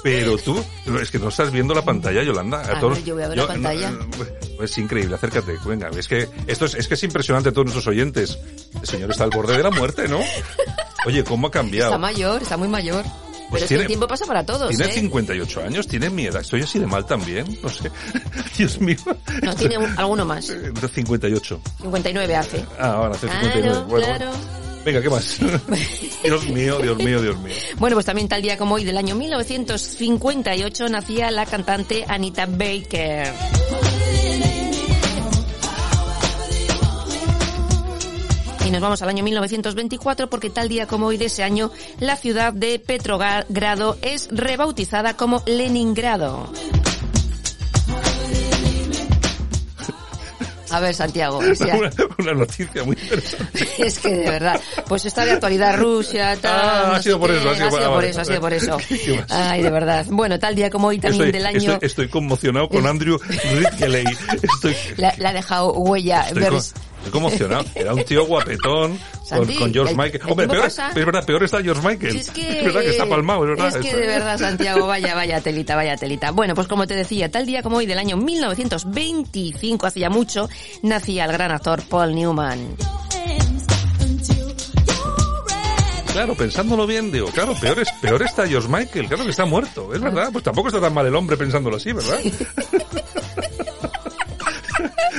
Pero 0.03 0.37
tú, 0.37 0.63
es 1.01 1.11
que 1.11 1.19
no 1.19 1.29
estás 1.31 1.51
viendo 1.51 1.73
la 1.75 1.83
pantalla, 1.83 2.23
Yolanda. 2.23 2.61
A 2.61 2.73
Ah, 2.77 2.79
no, 2.81 2.99
yo 2.99 3.15
voy 3.15 3.23
a 3.23 3.29
ver 3.29 3.39
la 3.39 3.47
pantalla. 3.47 3.91
no, 3.91 4.63
es 4.63 4.77
increíble, 4.77 5.15
acércate, 5.15 5.57
venga. 5.65 5.89
Es 5.97 6.07
que 6.09 6.29
esto 6.47 6.67
es, 6.67 6.75
es 6.75 6.89
que 6.89 6.93
es 6.95 7.03
impresionante 7.05 7.49
a 7.49 7.53
todos 7.53 7.65
nuestros 7.65 7.87
oyentes. 7.87 8.39
El 8.83 8.87
señor 8.87 9.11
está 9.11 9.25
al 9.25 9.31
borde 9.31 9.57
de 9.57 9.63
la 9.63 9.71
muerte, 9.71 10.07
¿no? 10.07 10.21
Oye, 11.07 11.25
¿cómo 11.25 11.47
ha 11.47 11.51
cambiado? 11.51 11.93
Está 11.93 11.99
mayor, 11.99 12.43
está 12.43 12.59
muy 12.59 12.69
mayor. 12.69 13.03
Pero 13.51 13.57
es 13.57 13.63
que 13.63 13.69
tiene- 13.69 13.83
el 13.83 13.87
tiempo 13.89 14.09
pasa 14.09 14.25
para 14.27 14.45
todos, 14.45 14.69
Tiene 14.71 14.87
¿eh? 14.87 14.95
58 14.95 15.61
años, 15.65 15.87
tiene 15.87 16.11
mi 16.11 16.27
edad. 16.27 16.41
Estoy 16.41 16.63
así 16.63 16.79
de 16.79 16.87
mal 16.87 17.07
también, 17.07 17.47
no 17.63 17.69
sé. 17.69 17.91
Dios 18.59 18.81
mío. 18.81 18.97
No, 19.43 19.55
tiene 19.55 19.79
un- 19.79 19.99
alguno 19.99 20.25
más. 20.25 20.51
Eh, 20.51 20.73
58. 20.95 21.61
59 21.83 22.37
hace. 22.37 22.65
Ah, 22.79 22.93
ahora 22.95 23.15
hace 23.15 23.27
Claro, 23.27 23.43
59. 23.53 23.85
Bueno, 23.89 24.07
claro. 24.07 24.31
Venga, 24.85 25.01
¿qué 25.01 25.09
más? 25.09 25.39
Dios 26.25 26.47
mío, 26.49 26.79
Dios 26.79 26.99
mío, 26.99 27.23
Dios 27.23 27.39
mío. 27.39 27.55
Bueno, 27.79 27.97
pues 27.97 28.05
también 28.05 28.29
tal 28.29 28.43
día 28.43 28.59
como 28.59 28.75
hoy 28.75 28.85
del 28.85 28.99
año 28.99 29.15
1958 29.15 30.89
nacía 30.91 31.31
la 31.31 31.47
cantante 31.47 32.05
Anita 32.07 32.45
Baker. 32.47 33.33
Nos 38.75 38.83
vamos 38.83 39.03
al 39.03 39.09
año 39.09 39.25
1924 39.25 40.29
porque 40.29 40.51
tal 40.51 40.69
día 40.69 40.87
como 40.87 41.07
hoy 41.07 41.17
de 41.17 41.27
ese 41.27 41.43
año 41.43 41.71
la 42.01 42.17
ciudad 42.17 42.53
de 42.53 42.79
Petrogrado 42.79 43.97
es 44.03 44.29
rebautizada 44.31 45.17
como 45.17 45.43
Leningrado. 45.47 46.51
A 50.71 50.81
ver, 50.81 50.93
Santiago, 50.93 51.39
o 51.53 51.55
sea, 51.55 51.77
Una, 51.77 51.91
una 52.19 52.33
noticia 52.35 52.83
muy 52.83 52.97
interesante. 53.01 53.69
es 53.79 53.99
que 54.01 54.09
de 54.09 54.29
verdad, 54.29 54.61
pues 54.89 55.05
está 55.05 55.25
de 55.25 55.33
actualidad 55.33 55.77
Rusia, 55.77 56.37
tal. 56.41 56.53
Ah, 56.61 56.97
ha 56.97 57.03
sido 57.03 57.21
por 57.21 57.31
qué, 57.31 57.39
eso, 57.39 57.51
ha 57.51 57.55
sido 57.55 57.71
por- 57.71 57.83
ah, 57.83 57.91
por 57.95 58.05
eso, 58.05 58.21
ha 58.21 58.25
sido 58.25 58.41
por 58.41 58.53
eso. 58.53 58.79
Ay, 59.31 59.63
de 59.63 59.71
verdad. 59.71 60.05
Bueno, 60.09 60.37
tal 60.41 60.57
día 60.57 60.71
como 60.71 60.89
hoy 60.89 60.99
también 60.99 61.27
Estoy, 61.27 61.33
del 61.33 61.47
año, 61.47 61.73
estoy, 61.75 61.87
estoy 61.87 62.09
conmocionado 62.09 62.69
con 62.69 62.85
Andrew 62.89 63.19
Ridgeley. 63.55 64.05
Estoy, 64.43 64.75
la, 64.97 65.15
la 65.19 65.29
ha 65.29 65.33
dejado 65.33 65.73
huella. 65.75 66.23
estoy, 66.23 66.43
ver- 66.43 66.51
con- 66.53 66.63
estoy 67.05 67.13
conmocionado. 67.13 67.65
Era 67.75 67.95
un 67.95 68.05
tío 68.05 68.25
guapetón 68.27 68.99
con, 69.29 69.55
con 69.55 69.73
George 69.73 69.93
el- 69.93 69.97
Michael. 69.99 70.21
el 70.25 70.31
Hombre, 70.31 70.49
peor, 70.49 70.63
pasa. 70.65 70.89
es 70.89 70.95
verdad, 70.95 71.25
peor 71.25 71.45
está 71.45 71.63
George 71.63 71.87
Michael. 71.87 72.13
Si 72.13 72.19
es 72.19 72.31
que, 72.31 72.63
verdad 72.65 72.81
que 72.81 72.91
está 72.91 73.07
palmado, 73.09 73.45
es 73.45 73.51
verdad. 73.51 73.69
Es 73.69 73.77
que 73.77 73.97
de 73.97 74.07
verdad, 74.07 74.39
Santiago, 74.39 74.87
vaya, 74.87 75.15
vaya 75.15 75.41
telita, 75.41 75.77
vaya 75.77 75.97
telita. 75.97 76.31
Bueno, 76.31 76.55
pues 76.55 76.67
como 76.69 76.87
te 76.87 76.95
decía, 76.95 77.31
tal 77.31 77.47
día 77.47 77.63
como 77.63 77.77
hoy 77.79 77.87
del 77.87 77.99
año 77.99 78.17
1925, 78.17 79.87
hacía 79.87 80.11
mucho, 80.11 80.49
nacía 80.83 81.25
el 81.25 81.33
gran 81.33 81.51
actor 81.53 81.83
Paul 81.89 82.15
Newman. 82.15 82.77
Claro, 86.13 86.35
pensándolo 86.37 86.87
bien, 86.87 87.11
digo, 87.11 87.27
claro, 87.33 87.55
peor, 87.61 87.81
es, 87.81 87.91
peor 88.01 88.23
está 88.23 88.47
George 88.47 88.69
Michael, 88.69 89.09
claro 89.09 89.25
que 89.25 89.31
está 89.31 89.47
muerto, 89.47 89.93
es 89.93 90.01
verdad, 90.01 90.29
pues 90.33 90.45
tampoco 90.45 90.69
está 90.69 90.81
tan 90.81 90.95
mal 90.95 91.05
el 91.05 91.15
hombre 91.17 91.37
pensándolo 91.37 91.77
así, 91.77 91.93
¿verdad? 91.93 92.21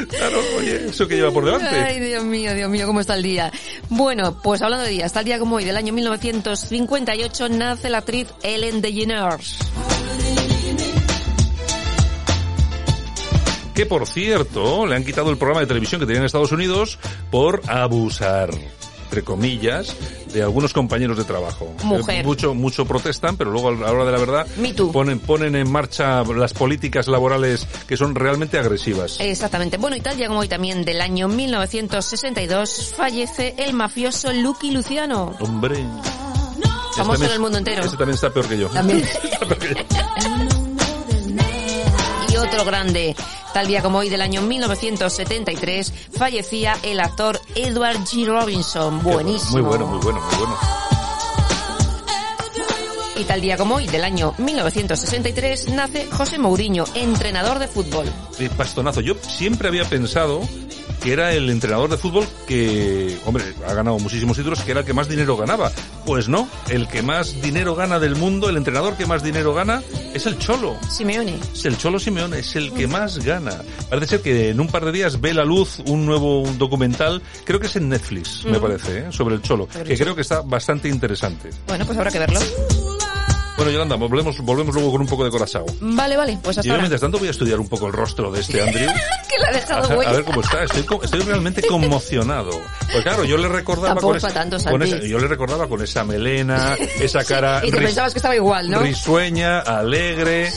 Claro, 0.10 0.40
oye, 0.58 0.88
eso 0.88 1.08
que 1.08 1.16
lleva 1.16 1.32
por 1.32 1.46
delante. 1.46 1.68
Ay, 1.68 2.00
Dios 2.00 2.24
mío, 2.24 2.54
Dios 2.54 2.70
mío, 2.70 2.86
cómo 2.88 3.02
está 3.02 3.16
el 3.16 3.24
día. 3.24 3.52
Bueno, 3.90 4.42
pues 4.42 4.62
hablando 4.62 4.86
de 4.86 4.92
días, 4.92 5.14
tal 5.14 5.26
día 5.26 5.40
como 5.40 5.56
hoy 5.56 5.66
del 5.66 5.78
año 5.78 5.94
1958 5.94 7.50
nace 7.50 7.90
la 7.90 8.00
actriz 8.00 8.28
Ellen 8.44 8.82
DeGeneres. 8.82 9.58
Que 13.74 13.86
por 13.86 14.08
cierto, 14.08 14.86
le 14.86 14.96
han 14.96 15.04
quitado 15.04 15.30
el 15.30 15.38
programa 15.38 15.60
de 15.60 15.68
televisión 15.68 16.00
que 16.00 16.08
tenía 16.08 16.22
en 16.22 16.26
Estados 16.26 16.54
Unidos 16.54 16.98
por 17.30 17.62
abusar, 17.68 18.50
entre 19.06 19.24
comillas, 19.24 19.96
de 20.34 20.42
algunos 20.42 20.74
compañeros 20.74 21.18
de 21.18 21.24
trabajo. 21.24 21.74
Mujer. 21.84 22.22
Eh, 22.22 22.24
Mucho, 22.24 22.54
mucho 22.54 22.86
protestan, 22.86 23.38
pero 23.38 23.52
luego 23.52 23.70
a 23.70 23.72
la 23.74 23.92
hora 23.92 24.06
de 24.06 24.12
la 24.12 24.18
verdad 24.18 24.48
ponen, 24.92 25.20
ponen 25.20 25.56
en 25.56 25.72
marcha 25.72 26.24
las 26.24 26.54
políticas 26.54 27.08
laborales 27.08 27.68
que 27.88 27.96
son 27.98 28.16
realmente 28.16 28.58
agresivas. 28.58 29.18
Exactamente. 29.20 29.78
Bueno, 29.78 29.96
y 29.96 30.02
tal 30.02 30.18
día 30.18 30.28
como 30.28 30.40
hoy 30.42 30.48
también 30.48 30.84
del 30.84 31.02
año 31.02 31.28
1962 31.28 32.94
fallece 32.98 33.56
el 33.60 33.74
mafioso 33.74 34.34
Lucky 34.34 34.72
Luciano. 34.72 35.36
Hombre. 35.40 35.78
Famoso 36.96 37.14
Este 37.16 37.26
en 37.28 37.32
el 37.34 37.40
mundo 37.40 37.58
entero. 37.58 37.82
Ese 37.84 37.98
también 37.98 38.16
está 38.16 38.30
peor 38.32 38.48
que 38.48 38.58
yo. 38.58 38.68
También. 38.70 39.00
Está 39.24 39.40
peor 39.46 39.60
que 39.60 39.76
yo. 39.76 39.82
Y 42.30 42.38
otro 42.38 42.66
grande, 42.66 43.16
tal 43.56 43.68
día 43.68 43.82
como 43.82 44.00
hoy 44.00 44.10
del 44.10 44.22
año 44.22 44.42
1973, 44.42 45.94
fallecía 46.18 46.76
el 46.84 47.00
actor 47.00 47.40
Edward 47.56 48.00
G. 48.00 48.26
Robinson. 48.26 49.02
Buenísimo. 49.02 49.54
Muy 49.54 49.62
bueno, 49.62 49.88
muy 49.88 50.00
bueno, 50.00 50.20
muy 50.20 50.36
bueno. 50.40 50.58
Y 53.16 53.24
tal 53.24 53.40
día 53.40 53.56
como 53.56 53.76
hoy 53.76 53.88
del 53.88 54.04
año 54.04 54.34
1963 54.40 55.70
nace 55.70 56.06
José 56.12 56.38
Mourinho, 56.38 56.84
entrenador 56.96 57.60
de 57.60 57.70
fútbol. 57.70 58.12
Eh, 58.40 58.50
Bastonazo. 58.58 59.00
Yo 59.00 59.16
siempre 59.16 59.70
había 59.70 59.86
pensado 59.86 60.42
que 61.06 61.14
era 61.14 61.34
el 61.34 61.52
entrenador 61.52 61.88
de 61.88 61.98
fútbol 61.98 62.26
que, 62.48 63.16
hombre, 63.26 63.44
ha 63.68 63.76
ganado 63.76 64.00
muchísimos 64.00 64.36
títulos, 64.36 64.62
que 64.62 64.72
era 64.72 64.80
el 64.80 64.88
que 64.88 64.94
más 64.94 65.08
dinero 65.08 65.38
ganaba. 65.38 65.72
Pues 66.04 66.28
no, 66.28 66.50
el 66.68 66.88
que 66.88 67.04
más 67.04 67.44
dinero 67.44 67.76
gana 67.76 68.00
del 68.00 68.16
mundo, 68.16 68.50
el 68.50 68.58
entrenador 68.58 68.98
que 68.98 69.06
más 69.06 69.22
dinero 69.22 69.54
gana, 69.54 69.84
es 70.16 70.26
el 70.26 70.40
Cholo. 70.40 70.76
Simeone. 70.90 71.38
Es 71.54 71.66
el 71.66 71.78
Cholo 71.78 72.00
Simeone, 72.00 72.40
es 72.40 72.56
el 72.56 72.74
que 72.74 72.88
más 72.88 73.24
gana. 73.24 73.62
Parece 73.88 74.08
ser 74.08 74.22
que 74.22 74.50
en 74.50 74.60
un 74.60 74.68
par 74.68 74.84
de 74.84 74.94
días 74.94 75.22
ve 75.22 75.36
la 75.36 75.46
luz 75.46 75.78
un 75.86 76.08
nuevo 76.08 76.44
documental, 76.58 77.22
creo 77.44 77.60
que 77.60 77.68
es 77.68 77.76
en 77.76 77.88
Netflix, 77.88 78.44
me 78.44 78.60
parece, 78.60 78.98
¿eh? 78.98 79.06
sobre 79.12 79.36
el 79.36 79.44
Cholo, 79.44 79.68
que 79.68 79.96
creo 79.96 80.16
que 80.16 80.22
está 80.22 80.42
bastante 80.42 80.90
interesante. 80.90 81.52
Bueno, 81.68 81.86
pues 81.86 82.00
habrá 82.00 82.10
que 82.10 82.18
verlo. 82.18 82.40
Bueno, 83.58 83.72
Yolanda, 83.72 83.96
volvemos, 83.96 84.38
volvemos 84.42 84.76
luego 84.76 84.92
con 84.92 85.02
un 85.02 85.08
poco 85.08 85.24
de 85.24 85.32
corazón. 85.32 85.64
Vale, 85.80 86.18
vale, 86.18 86.38
pues 86.44 86.58
Y 86.58 86.60
hasta 86.60 86.68
yo 86.68 86.72
ahora. 86.74 86.82
mientras 86.84 87.00
tanto 87.02 87.18
voy 87.20 87.30
a 87.30 87.32
estudiar 87.32 87.58
un 87.60 87.70
poco 87.70 87.88
el 87.88 87.94
rostro 87.94 88.30
de 88.30 88.42
este 88.42 88.62
Andrew. 88.62 88.92
que 89.30 89.42
la 89.42 89.48
ha 89.48 89.52
dejado 89.54 90.02
A, 90.02 90.10
a 90.10 90.12
ver 90.12 90.26
cómo 90.26 90.42
está. 90.42 90.64
Estoy, 90.64 90.86
estoy 91.04 91.20
realmente 91.22 91.62
conmocionado. 91.66 92.50
Pues 92.92 93.02
claro, 93.04 93.24
yo 93.24 93.38
le 93.38 93.48
recordaba 93.48 94.00
con, 94.02 94.18
es 94.18 94.24
esa, 94.24 94.34
tanto, 94.34 94.58
con 94.70 94.84
esa- 94.84 94.98
yo 95.00 95.20
le 95.20 95.28
recordaba 95.28 95.68
con 95.70 95.82
esa 95.82 96.04
melena, 96.04 96.76
esa 97.00 97.24
cara 97.24 97.62
Y 97.64 97.72
te 97.72 97.78
ris- 97.78 97.86
pensabas 97.88 98.12
que 98.14 98.20
estaba 98.20 98.36
igual, 98.36 98.70
¿no? 98.70 98.80
risueña, 98.80 99.60
alegre. 99.62 100.52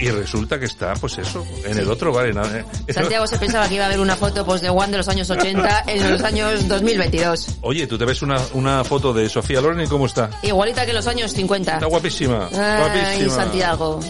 Y 0.00 0.10
resulta 0.10 0.58
que 0.58 0.66
está, 0.66 0.94
pues 0.94 1.18
eso, 1.18 1.44
en 1.64 1.78
el 1.78 1.90
otro 1.90 2.12
bar. 2.12 2.26
En, 2.26 2.38
en- 2.38 2.94
Santiago 2.94 3.26
se 3.26 3.38
pensaba 3.38 3.68
que 3.68 3.74
iba 3.74 3.84
a 3.84 3.88
haber 3.88 4.00
una 4.00 4.16
foto 4.16 4.44
pues, 4.44 4.60
de 4.60 4.68
Juan 4.68 4.90
de 4.90 4.98
los 4.98 5.08
años 5.08 5.28
80 5.30 5.84
en 5.88 6.10
los 6.10 6.22
años 6.22 6.68
2022. 6.68 7.46
Oye, 7.62 7.86
tú 7.86 7.98
te 7.98 8.04
ves 8.04 8.22
una, 8.22 8.40
una 8.54 8.84
foto 8.84 9.12
de 9.12 9.28
Sofía 9.28 9.60
Loren 9.60 9.84
y 9.84 9.88
cómo 9.88 10.06
está. 10.06 10.30
Igualita 10.42 10.84
que 10.84 10.90
en 10.90 10.96
los 10.96 11.06
años 11.06 11.32
50. 11.32 11.74
Está 11.74 11.86
guapísima. 11.86 12.48
Ay, 12.52 12.80
guapísima. 12.80 13.34
Santiago. 13.34 14.00